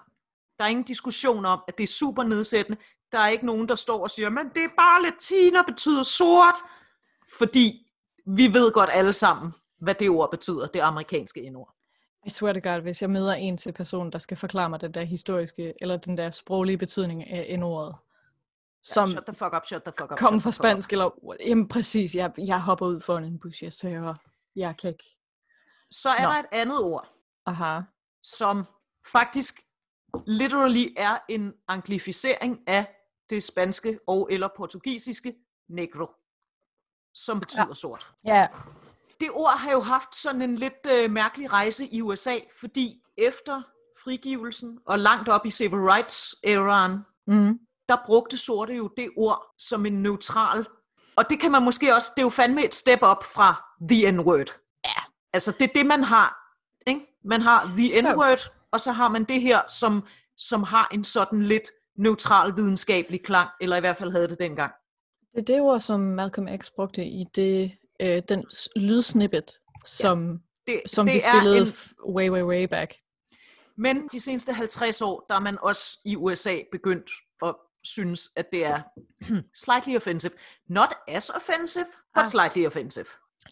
Der 0.59 0.63
er 0.65 0.67
ingen 0.69 0.83
diskussion 0.85 1.45
om, 1.45 1.59
at 1.67 1.77
det 1.77 1.83
er 1.83 1.87
super 1.87 2.23
nedsættende. 2.23 2.81
Der 3.11 3.19
er 3.19 3.27
ikke 3.27 3.45
nogen, 3.45 3.69
der 3.69 3.75
står 3.75 4.01
og 4.03 4.11
siger, 4.11 4.29
men 4.29 4.49
det 4.55 4.63
er 4.63 4.69
bare 4.77 5.01
latin 5.01 5.55
og 5.55 5.65
betyder 5.65 6.03
sort. 6.03 6.55
Fordi 7.37 7.91
vi 8.25 8.53
ved 8.53 8.71
godt 8.71 8.89
alle 8.93 9.13
sammen, 9.13 9.53
hvad 9.81 9.95
det 9.95 10.09
ord 10.09 10.31
betyder, 10.31 10.67
det 10.67 10.79
amerikanske 10.79 11.49
N-ord. 11.49 11.73
I 12.27 12.29
swear 12.29 12.53
to 12.53 12.59
God, 12.69 12.81
hvis 12.81 13.01
jeg 13.01 13.09
møder 13.09 13.33
en 13.33 13.57
til 13.57 13.71
person, 13.71 14.11
der 14.11 14.19
skal 14.19 14.37
forklare 14.37 14.69
mig 14.69 14.81
den 14.81 14.93
der 14.93 15.03
historiske, 15.03 15.73
eller 15.81 15.97
den 15.97 16.17
der 16.17 16.31
sproglige 16.31 16.77
betydning 16.77 17.27
af 17.27 17.59
n-ordet, 17.59 17.95
som 18.81 19.07
Shut 19.07 19.25
the 19.25 19.33
fuck 19.33 19.53
up, 19.55 19.65
shut 19.65 19.83
the 19.83 19.93
fuck 19.99 20.11
up. 20.11 20.17
kommer 20.17 20.39
shut 20.39 20.43
fra 20.43 20.51
spansk, 20.51 20.91
eller 20.93 21.35
jamen 21.45 21.67
præcis, 21.67 22.15
jeg, 22.15 22.31
jeg 22.37 22.61
hopper 22.61 22.85
ud 22.85 23.01
foran 23.01 23.23
en 23.23 23.39
bus, 23.39 23.61
jeg 23.61 23.73
søger, 23.73 24.15
jeg 24.55 24.77
kan 24.77 24.89
ikke. 24.89 25.17
Så 25.91 26.09
er 26.09 26.23
Nå. 26.23 26.29
der 26.29 26.39
et 26.39 26.45
andet 26.51 26.83
ord, 26.83 27.07
Aha. 27.45 27.81
som 28.21 28.65
faktisk 29.11 29.55
literally 30.25 30.85
er 30.97 31.17
en 31.29 31.53
anglificering 31.67 32.59
af 32.67 32.95
det 33.29 33.43
spanske 33.43 33.99
og 34.07 34.27
eller 34.31 34.49
portugisiske 34.57 35.35
negro, 35.69 36.07
som 37.13 37.39
betyder 37.39 37.67
ja. 37.67 37.73
sort. 37.73 38.11
Ja. 38.25 38.47
Det 39.19 39.29
ord 39.33 39.57
har 39.57 39.71
jo 39.71 39.79
haft 39.79 40.15
sådan 40.15 40.41
en 40.41 40.55
lidt 40.55 40.87
øh, 40.91 41.11
mærkelig 41.11 41.51
rejse 41.53 41.87
i 41.87 42.01
USA, 42.01 42.35
fordi 42.59 43.01
efter 43.17 43.61
frigivelsen 44.03 44.79
og 44.85 44.99
langt 44.99 45.29
op 45.29 45.45
i 45.45 45.49
civil 45.49 45.79
rights 45.79 46.35
æraen, 46.43 46.99
Mm. 47.29 47.59
der 47.89 47.97
brugte 48.05 48.37
sorte 48.37 48.73
jo 48.73 48.89
det 48.97 49.09
ord 49.17 49.53
som 49.57 49.85
en 49.85 49.93
neutral. 50.03 50.65
Og 51.15 51.29
det 51.29 51.39
kan 51.39 51.51
man 51.51 51.63
måske 51.63 51.95
også, 51.95 52.11
det 52.15 52.21
er 52.21 52.25
jo 52.25 52.29
fandme 52.29 52.65
et 52.65 52.75
step 52.75 52.99
op 53.01 53.23
fra 53.23 53.63
the 53.89 54.11
n-word. 54.11 54.59
Ja. 54.85 55.01
Altså 55.33 55.51
det 55.51 55.61
er 55.69 55.73
det, 55.75 55.85
man 55.85 56.03
har. 56.03 56.37
Ikke? 56.87 57.01
Man 57.23 57.41
har 57.41 57.73
the 57.77 58.01
n-word, 58.01 58.51
og 58.71 58.79
så 58.79 58.91
har 58.91 59.07
man 59.09 59.23
det 59.23 59.41
her, 59.41 59.61
som, 59.79 60.03
som 60.37 60.63
har 60.63 60.87
en 60.93 61.03
sådan 61.03 61.43
lidt 61.43 61.69
neutral 61.97 62.55
videnskabelig 62.55 63.23
klang, 63.23 63.49
eller 63.61 63.75
i 63.77 63.79
hvert 63.79 63.97
fald 63.97 64.11
havde 64.11 64.27
det 64.27 64.39
dengang. 64.39 64.73
Det 65.35 65.39
er 65.41 65.45
det 65.53 65.61
ord, 65.61 65.79
som 65.79 65.99
Malcolm 65.99 66.47
X 66.61 66.69
brugte 66.75 67.05
i 67.05 67.25
det, 67.35 67.71
øh, 67.99 68.21
den 68.29 68.45
lydsnippet, 68.75 69.51
som, 69.85 70.41
Det, 70.67 70.81
som 70.85 71.05
det 71.05 71.13
de 71.13 71.17
er 71.27 71.31
spillede 71.39 71.57
en, 71.61 72.13
way, 72.13 72.29
way, 72.29 72.41
way 72.41 72.63
back. 72.63 72.93
Men 73.75 74.07
de 74.11 74.19
seneste 74.19 74.53
50 74.53 75.01
år, 75.01 75.25
der 75.29 75.35
er 75.35 75.39
man 75.39 75.57
også 75.61 75.99
i 76.05 76.15
USA 76.15 76.57
begyndt 76.71 77.11
at 77.45 77.55
synes, 77.83 78.29
at 78.35 78.51
det 78.51 78.65
er 78.65 78.81
slightly 79.65 79.95
offensive. 79.95 80.31
Not 80.67 80.93
as 81.07 81.29
offensive, 81.29 81.85
but 82.15 82.21
Ah. 82.21 82.25
slightly 82.25 82.65
offensive. 82.65 83.05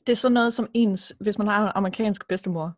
Det 0.07 0.11
er 0.11 0.15
sådan 0.17 0.33
noget 0.33 0.53
som 0.53 0.67
ens, 0.73 1.13
hvis 1.19 1.37
man 1.37 1.47
har 1.47 1.65
en 1.65 1.71
amerikansk 1.75 2.27
bedstemor, 2.27 2.73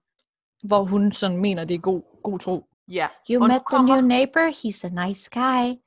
hvor 0.67 0.83
hun 0.83 1.11
sådan 1.11 1.37
mener, 1.37 1.65
det 1.65 1.75
er 1.75 1.79
god, 1.79 2.21
god 2.23 2.39
tro. 2.39 2.65
Ja. 2.87 3.07
You 3.29 3.41
Og 3.43 3.47
met 3.47 3.55
the 3.55 3.63
kommer- 3.65 3.95
new 3.95 4.07
neighbor. 4.07 4.49
He's 4.51 4.85
a 4.97 5.07
nice 5.07 5.29
guy. 5.29 5.79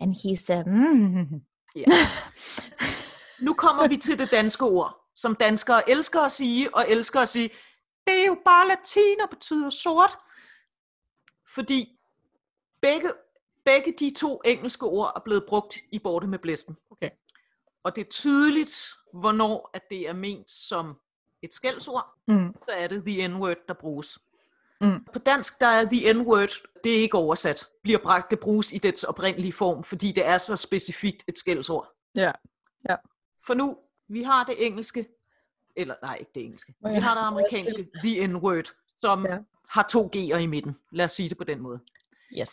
And 0.00 0.14
he's 0.16 0.52
a 0.52 0.62
mm. 0.62 1.40
Ja. 1.76 1.84
Nu 3.40 3.54
kommer 3.54 3.88
vi 3.88 3.96
til 3.96 4.18
det 4.18 4.30
danske 4.30 4.64
ord, 4.64 5.04
som 5.14 5.34
danskere 5.34 5.90
elsker 5.90 6.20
at 6.20 6.32
sige, 6.32 6.74
og 6.74 6.90
elsker 6.90 7.20
at 7.20 7.28
sige, 7.28 7.50
det 8.06 8.20
er 8.20 8.26
jo 8.26 8.36
bare 8.44 8.68
latin 8.68 9.20
og 9.22 9.30
betyder 9.30 9.70
sort. 9.70 10.18
Fordi 11.54 11.98
begge, 12.80 13.12
begge 13.64 13.94
de 13.98 14.14
to 14.14 14.40
engelske 14.44 14.86
ord 14.86 15.12
er 15.16 15.20
blevet 15.20 15.44
brugt 15.48 15.76
i 15.92 15.98
Borte 15.98 16.26
med 16.26 16.38
Blæsten. 16.38 16.76
Okay. 16.90 17.10
Og 17.82 17.96
det 17.96 18.06
er 18.06 18.08
tydeligt, 18.10 18.90
hvornår 19.12 19.70
at 19.74 19.82
det 19.90 20.08
er 20.08 20.12
ment 20.12 20.50
som 20.50 20.96
et 21.42 21.54
skældsord, 21.54 22.14
Mm. 22.26 22.54
så 22.64 22.70
er 22.70 22.86
det 22.86 23.04
the 23.06 23.28
n-word, 23.28 23.64
der 23.68 23.74
bruges. 23.74 24.18
Mm. 24.80 25.04
På 25.12 25.18
dansk, 25.18 25.60
der 25.60 25.66
er 25.66 25.84
the 25.84 26.12
n-word, 26.12 26.62
det 26.84 26.98
er 26.98 27.00
ikke 27.02 27.16
oversat, 27.16 27.66
bliver 27.82 27.98
bragt, 27.98 28.30
det 28.30 28.40
bruges 28.40 28.72
i 28.72 28.78
dets 28.78 29.04
oprindelige 29.04 29.52
form, 29.52 29.84
fordi 29.84 30.12
det 30.12 30.26
er 30.26 30.38
så 30.38 30.56
specifikt 30.56 31.24
et 31.28 31.38
skældsord. 31.38 31.92
Ja. 32.16 32.32
For 33.46 33.54
nu, 33.54 33.76
vi 34.08 34.22
har 34.22 34.44
det 34.44 34.66
engelske, 34.66 35.06
eller 35.76 35.94
nej, 36.02 36.16
ikke 36.20 36.30
det 36.34 36.44
engelske, 36.44 36.74
vi 36.80 36.94
har 36.94 37.14
det 37.14 37.22
amerikanske, 37.32 37.88
the 38.04 38.26
n-word, 38.26 38.74
som 39.00 39.26
Ja. 39.26 39.38
har 39.68 39.82
to 39.90 40.10
G'er 40.16 40.36
i 40.38 40.46
midten. 40.46 40.76
Lad 40.92 41.04
os 41.04 41.12
sige 41.12 41.28
det 41.28 41.38
på 41.38 41.44
den 41.44 41.60
måde. 41.60 41.80
Yes. 42.38 42.50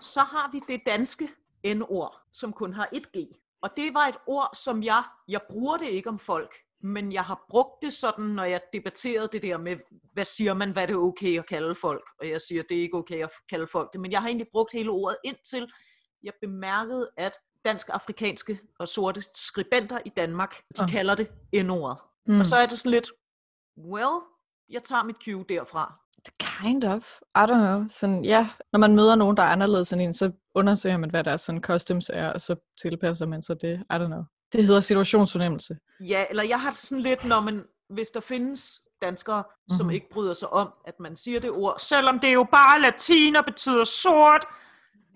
Så 0.00 0.20
har 0.20 0.50
vi 0.52 0.60
det 0.68 0.80
danske 0.86 1.28
n-ord, 1.74 2.20
som 2.32 2.52
kun 2.52 2.72
har 2.72 2.88
et 2.92 3.12
G. 3.12 3.16
Og 3.60 3.70
det 3.76 3.94
var 3.94 4.06
et 4.06 4.16
ord, 4.26 4.50
som 4.54 4.82
jeg, 4.82 5.04
jeg 5.28 5.40
bruger 5.50 5.76
det 5.76 5.88
ikke 5.88 6.08
om 6.08 6.18
folk, 6.18 6.54
men 6.80 7.12
jeg 7.12 7.24
har 7.24 7.44
brugt 7.50 7.82
det 7.82 7.92
sådan, 7.92 8.24
når 8.24 8.44
jeg 8.44 8.60
debatterede 8.72 9.28
det 9.32 9.42
der 9.42 9.58
med, 9.58 9.76
hvad 10.12 10.24
siger 10.24 10.54
man, 10.54 10.72
hvad 10.72 10.86
det 10.88 10.94
er 10.94 10.98
okay 10.98 11.38
at 11.38 11.46
kalde 11.46 11.74
folk. 11.74 12.04
Og 12.20 12.28
jeg 12.28 12.40
siger, 12.40 12.62
det 12.62 12.76
er 12.78 12.82
ikke 12.82 12.96
okay 12.96 13.22
at 13.24 13.30
kalde 13.48 13.66
folk 13.66 13.92
det. 13.92 14.00
Men 14.00 14.12
jeg 14.12 14.20
har 14.20 14.28
egentlig 14.28 14.48
brugt 14.52 14.72
hele 14.72 14.90
ordet 14.90 15.16
indtil 15.24 15.72
jeg 16.22 16.32
bemærkede, 16.40 17.10
at 17.16 17.32
dansk-afrikanske 17.64 18.58
og 18.78 18.88
sorte 18.88 19.22
skribenter 19.34 19.98
i 20.04 20.08
Danmark, 20.08 20.56
de 20.78 20.82
Ah. 20.82 20.88
kalder 20.90 21.14
det 21.14 21.28
n-ordet. 21.64 21.98
Mm. 22.26 22.40
Og 22.40 22.46
så 22.46 22.56
er 22.56 22.66
det 22.66 22.78
sådan 22.78 22.90
lidt, 22.92 23.10
well, 23.78 24.16
jeg 24.70 24.82
tager 24.84 25.02
mit 25.02 25.16
cue 25.24 25.44
derfra. 25.48 25.94
Kind 26.38 26.84
of. 26.84 27.18
I 27.36 27.38
don't 27.38 27.46
know. 27.46 27.84
Sådan, 27.90 28.24
ja, 28.24 28.48
når 28.72 28.78
man 28.78 28.96
møder 28.96 29.14
nogen, 29.14 29.36
der 29.36 29.42
er 29.42 29.46
anderledes 29.48 29.92
end 29.92 30.02
en, 30.02 30.14
så 30.14 30.30
undersøger 30.54 30.96
man, 30.96 31.10
hvad 31.10 31.24
deres 31.24 31.40
sådan, 31.40 31.60
customs 31.62 32.10
er, 32.14 32.28
og 32.32 32.40
så 32.40 32.56
tilpasser 32.82 33.26
man 33.26 33.42
sig 33.42 33.60
det. 33.60 33.78
I 33.90 33.94
don't 33.94 34.06
know. 34.06 34.22
Det 34.52 34.66
hedder 34.66 34.80
situationsfornemmelse. 34.80 35.76
Ja, 36.00 36.24
eller 36.30 36.42
jeg 36.42 36.60
har 36.60 36.70
sådan 36.70 37.02
lidt, 37.02 37.24
når 37.24 37.40
man, 37.40 37.64
hvis 37.90 38.08
der 38.10 38.20
findes 38.20 38.80
danskere, 39.02 39.42
mm-hmm. 39.42 39.76
som 39.76 39.86
Mhm. 39.86 39.94
ikke 39.94 40.08
bryder 40.12 40.34
sig 40.34 40.52
om, 40.52 40.72
at 40.86 41.00
man 41.00 41.16
siger 41.16 41.40
det 41.40 41.50
ord, 41.50 41.76
selvom 41.78 42.18
det 42.18 42.34
jo 42.34 42.46
bare 42.50 42.80
latin 42.80 43.36
og 43.36 43.44
betyder 43.44 43.84
sort, 43.84 44.44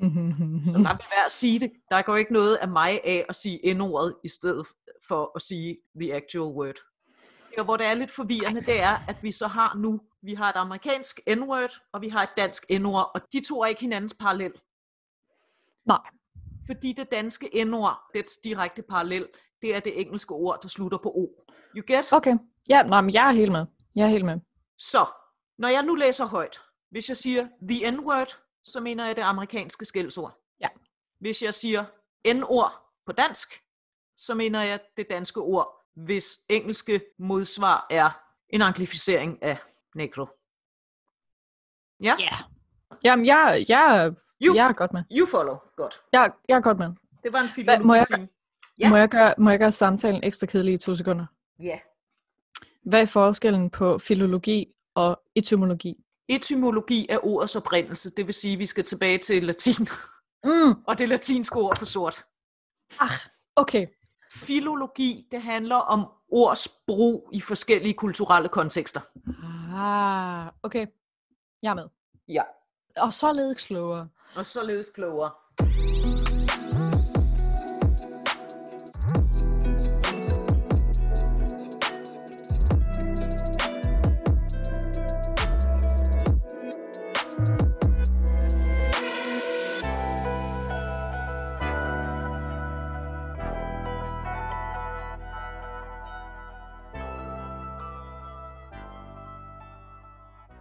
så 0.02 0.72
lad 0.72 0.82
mig 0.82 0.98
være 1.14 1.24
at 1.24 1.32
sige 1.32 1.60
det. 1.60 1.72
Der 1.90 2.02
går 2.02 2.16
ikke 2.16 2.32
noget 2.32 2.56
af 2.56 2.68
mig 2.68 3.00
af 3.04 3.26
at 3.28 3.36
sige 3.36 3.74
n-ordet, 3.74 4.16
i 4.24 4.28
stedet 4.28 4.66
for 5.08 5.32
at 5.36 5.42
sige 5.42 5.78
the 6.00 6.14
actual 6.14 6.44
word. 6.44 6.78
Og 7.58 7.64
hvor 7.64 7.76
det 7.76 7.86
er 7.86 7.94
lidt 7.94 8.10
forvirrende, 8.10 8.60
det 8.60 8.82
er, 8.82 8.98
at 9.08 9.16
vi 9.22 9.32
så 9.32 9.46
har 9.46 9.74
nu, 9.76 10.00
vi 10.22 10.34
har 10.34 10.48
et 10.48 10.56
amerikansk 10.56 11.20
n-word, 11.28 11.80
og 11.92 12.00
vi 12.00 12.08
har 12.08 12.22
et 12.22 12.30
dansk 12.36 12.64
n-ord, 12.70 13.10
og 13.14 13.20
de 13.32 13.44
to 13.48 13.60
er 13.62 13.66
ikke 13.66 13.80
hinandens 13.80 14.16
parallel. 14.20 14.52
Nej. 15.86 16.00
Fordi 16.66 16.92
det 16.92 17.12
danske 17.12 17.64
n-ord, 17.64 17.98
dets 18.14 18.36
direkte 18.36 18.82
parallel, 18.82 19.28
det 19.62 19.76
er 19.76 19.80
det 19.80 20.00
engelske 20.00 20.34
ord, 20.34 20.58
der 20.62 20.68
slutter 20.68 20.98
på 20.98 21.08
o. 21.08 21.26
You 21.76 21.82
get? 21.86 22.12
Okay. 22.12 22.36
Ja, 22.68 22.82
nej, 22.82 23.00
men 23.00 23.14
jeg 23.14 23.28
er 23.28 23.32
helt 23.32 23.52
med. 23.52 23.66
Jeg 23.96 24.04
er 24.04 24.08
helt 24.08 24.24
med. 24.24 24.40
Så, 24.78 25.06
når 25.58 25.68
jeg 25.68 25.82
nu 25.82 25.94
læser 25.94 26.24
højt, 26.24 26.58
hvis 26.90 27.08
jeg 27.08 27.16
siger 27.16 27.46
the 27.68 27.90
n-word, 27.90 28.51
så 28.64 28.80
mener 28.80 29.06
jeg 29.06 29.16
det 29.16 29.22
amerikanske 29.22 29.84
skældsord. 29.84 30.38
Ja. 30.60 30.68
Hvis 31.20 31.42
jeg 31.42 31.54
siger 31.54 31.84
n-ord 32.34 32.72
på 33.06 33.12
dansk, 33.12 33.48
så 34.16 34.34
mener 34.34 34.62
jeg 34.62 34.80
det 34.96 35.06
danske 35.10 35.40
ord, 35.40 35.84
hvis 35.96 36.38
engelske 36.48 37.00
modsvar 37.18 37.86
er 37.90 38.10
en 38.48 38.62
anglificering 38.62 39.42
af 39.42 39.58
negro. 39.94 40.26
Ja? 42.00 42.14
Ja. 42.18 42.30
Jamen, 43.04 43.26
jeg, 43.26 43.64
jeg, 43.68 44.12
You, 44.42 44.54
jeg 44.54 44.68
er 44.68 44.72
godt 44.72 44.92
med. 44.92 45.02
you 45.12 45.26
follow. 45.26 45.56
Godt. 45.76 46.02
Jeg, 46.12 46.32
jeg 46.48 46.56
er 46.56 46.60
godt 46.60 46.78
med. 46.78 46.86
Det 47.22 47.32
var 47.32 47.40
en 47.58 47.64
Hvad- 47.64 47.80
må 47.80 47.94
jeg- 47.94 48.28
Ja. 48.78 48.90
Må, 48.90 48.96
jeg 48.96 49.08
gøre, 49.08 49.34
må 49.38 49.50
jeg 49.50 49.58
gøre 49.58 49.72
samtalen 49.72 50.24
ekstra 50.24 50.46
kedelig 50.46 50.74
i 50.74 50.78
to 50.78 50.94
sekunder? 50.94 51.26
Ja. 51.60 51.78
Hvad 52.82 53.02
er 53.02 53.06
forskellen 53.06 53.70
på 53.70 53.98
filologi 53.98 54.74
og 54.94 55.22
etymologi? 55.34 56.01
Etymologi 56.28 57.06
er 57.10 57.18
ordets 57.26 57.56
oprindelse, 57.56 58.10
det 58.10 58.26
vil 58.26 58.34
sige, 58.34 58.52
at 58.52 58.58
vi 58.58 58.66
skal 58.66 58.84
tilbage 58.84 59.18
til 59.18 59.44
latin, 59.44 59.88
Mm. 60.44 60.74
og 60.88 60.98
det 60.98 61.08
latinske 61.08 61.56
ord 61.56 61.78
for 61.78 61.84
sort. 61.86 62.24
Okay. 63.56 63.86
Filologi, 64.34 65.26
det 65.30 65.42
handler 65.42 65.76
om 65.76 66.06
ords 66.28 66.68
brug 66.86 67.30
i 67.32 67.40
forskellige 67.40 67.94
kulturelle 67.94 68.48
kontekster. 68.48 69.00
Ah, 69.74 70.52
okay. 70.62 70.86
Jeg 71.62 71.70
er 71.70 71.74
med. 71.74 71.88
Ja. 72.28 72.42
Og 72.96 73.12
således 73.12 73.66
klogere. 73.66 74.08
Og 74.36 74.46
således 74.46 74.90
klogere. 74.94 75.30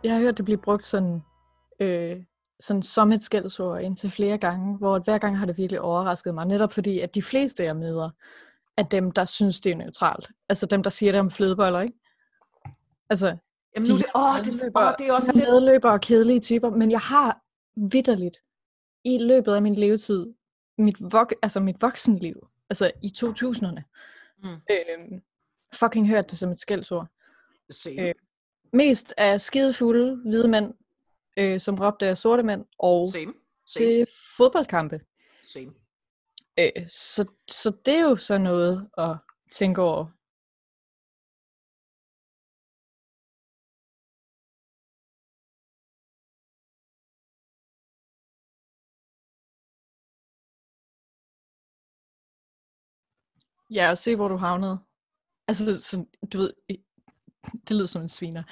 Jeg 0.04 0.14
har 0.14 0.20
hørt 0.20 0.38
det 0.38 0.46
blive 0.46 0.58
brugt 0.58 0.86
sådan, 0.86 1.22
øh, 1.80 2.24
sådan 2.60 2.84
som 2.84 3.12
et 3.12 3.24
skældsord 3.24 3.82
indtil 3.82 4.12
flere 4.12 4.38
gange, 4.38 4.78
hvor 4.78 5.00
hver 5.00 5.18
gang 5.18 5.38
har 5.38 5.46
det 5.46 5.58
virkelig 5.58 5.82
overrasket 5.82 6.34
mig, 6.34 6.46
netop 6.46 6.74
fordi, 6.74 7.00
at 7.00 7.16
de 7.16 7.22
fleste, 7.22 7.64
jeg 7.64 7.76
møder, 7.76 8.10
er 8.78 8.84
dem, 8.84 9.12
der 9.12 9.26
synes, 9.26 9.62
det 9.62 9.72
er 9.72 9.76
neutralt. 9.76 10.30
Altså 10.50 10.66
dem, 10.66 10.84
der 10.84 10.90
siger 10.90 11.12
det 11.12 11.20
om 11.20 11.32
flødeboller, 11.32 11.82
ikke? 11.82 12.00
Altså, 13.10 13.38
Jamen 13.76 13.90
nu 13.90 13.96
er 13.96 14.00
det, 14.00 14.06
åh, 14.16 14.38
det, 14.46 14.72
åh, 14.76 14.94
det 15.00 15.08
er 15.08 15.14
også 15.14 15.32
medløber 15.36 15.90
og 15.92 16.02
kedelige 16.02 16.40
typer, 16.40 16.70
men 16.70 16.92
jeg 16.92 17.00
har 17.00 17.42
vidderligt 17.76 18.38
i 19.04 19.18
løbet 19.18 19.54
af 19.54 19.62
min 19.62 19.76
levetid, 19.76 20.34
mit, 20.78 20.96
vok- 21.00 21.40
altså 21.42 21.60
mit 21.60 21.82
voksenliv, 21.82 22.48
altså 22.70 22.92
i 23.02 23.14
2000'erne, 23.18 23.82
Mm. 24.44 24.50
øh, 24.50 25.20
fucking 25.74 26.08
hørt 26.08 26.30
det 26.32 26.38
som 26.38 26.52
et 26.52 26.60
skældsord. 26.60 27.08
Øh, 28.00 28.14
Mest 28.74 29.14
af 29.18 29.42
skidefulde 29.42 30.16
hvide 30.16 30.48
mænd, 30.48 30.74
øh, 31.38 31.60
som 31.60 31.76
råbte 31.76 32.06
af 32.08 32.18
sorte 32.18 32.44
mænd, 32.44 32.66
og 32.80 33.08
Same. 33.08 33.34
Same. 33.68 33.86
til 33.86 34.08
fodboldkampe. 34.38 35.00
Same. 35.44 35.74
Øh, 36.60 36.90
så, 36.90 37.32
så 37.48 37.78
det 37.86 37.94
er 37.94 38.02
jo 38.02 38.16
så 38.16 38.38
noget 38.38 38.90
at 38.98 39.18
tænke 39.52 39.82
over. 39.82 40.06
Ja, 53.74 53.90
og 53.90 53.98
se 53.98 54.16
hvor 54.16 54.28
du 54.28 54.36
havnede. 54.36 54.80
Altså, 55.48 55.84
sådan, 55.84 56.08
du 56.34 56.38
ved, 56.38 56.54
det 57.68 57.76
lyder 57.76 57.88
som 57.88 58.02
en 58.02 58.10
sviner. 58.10 58.44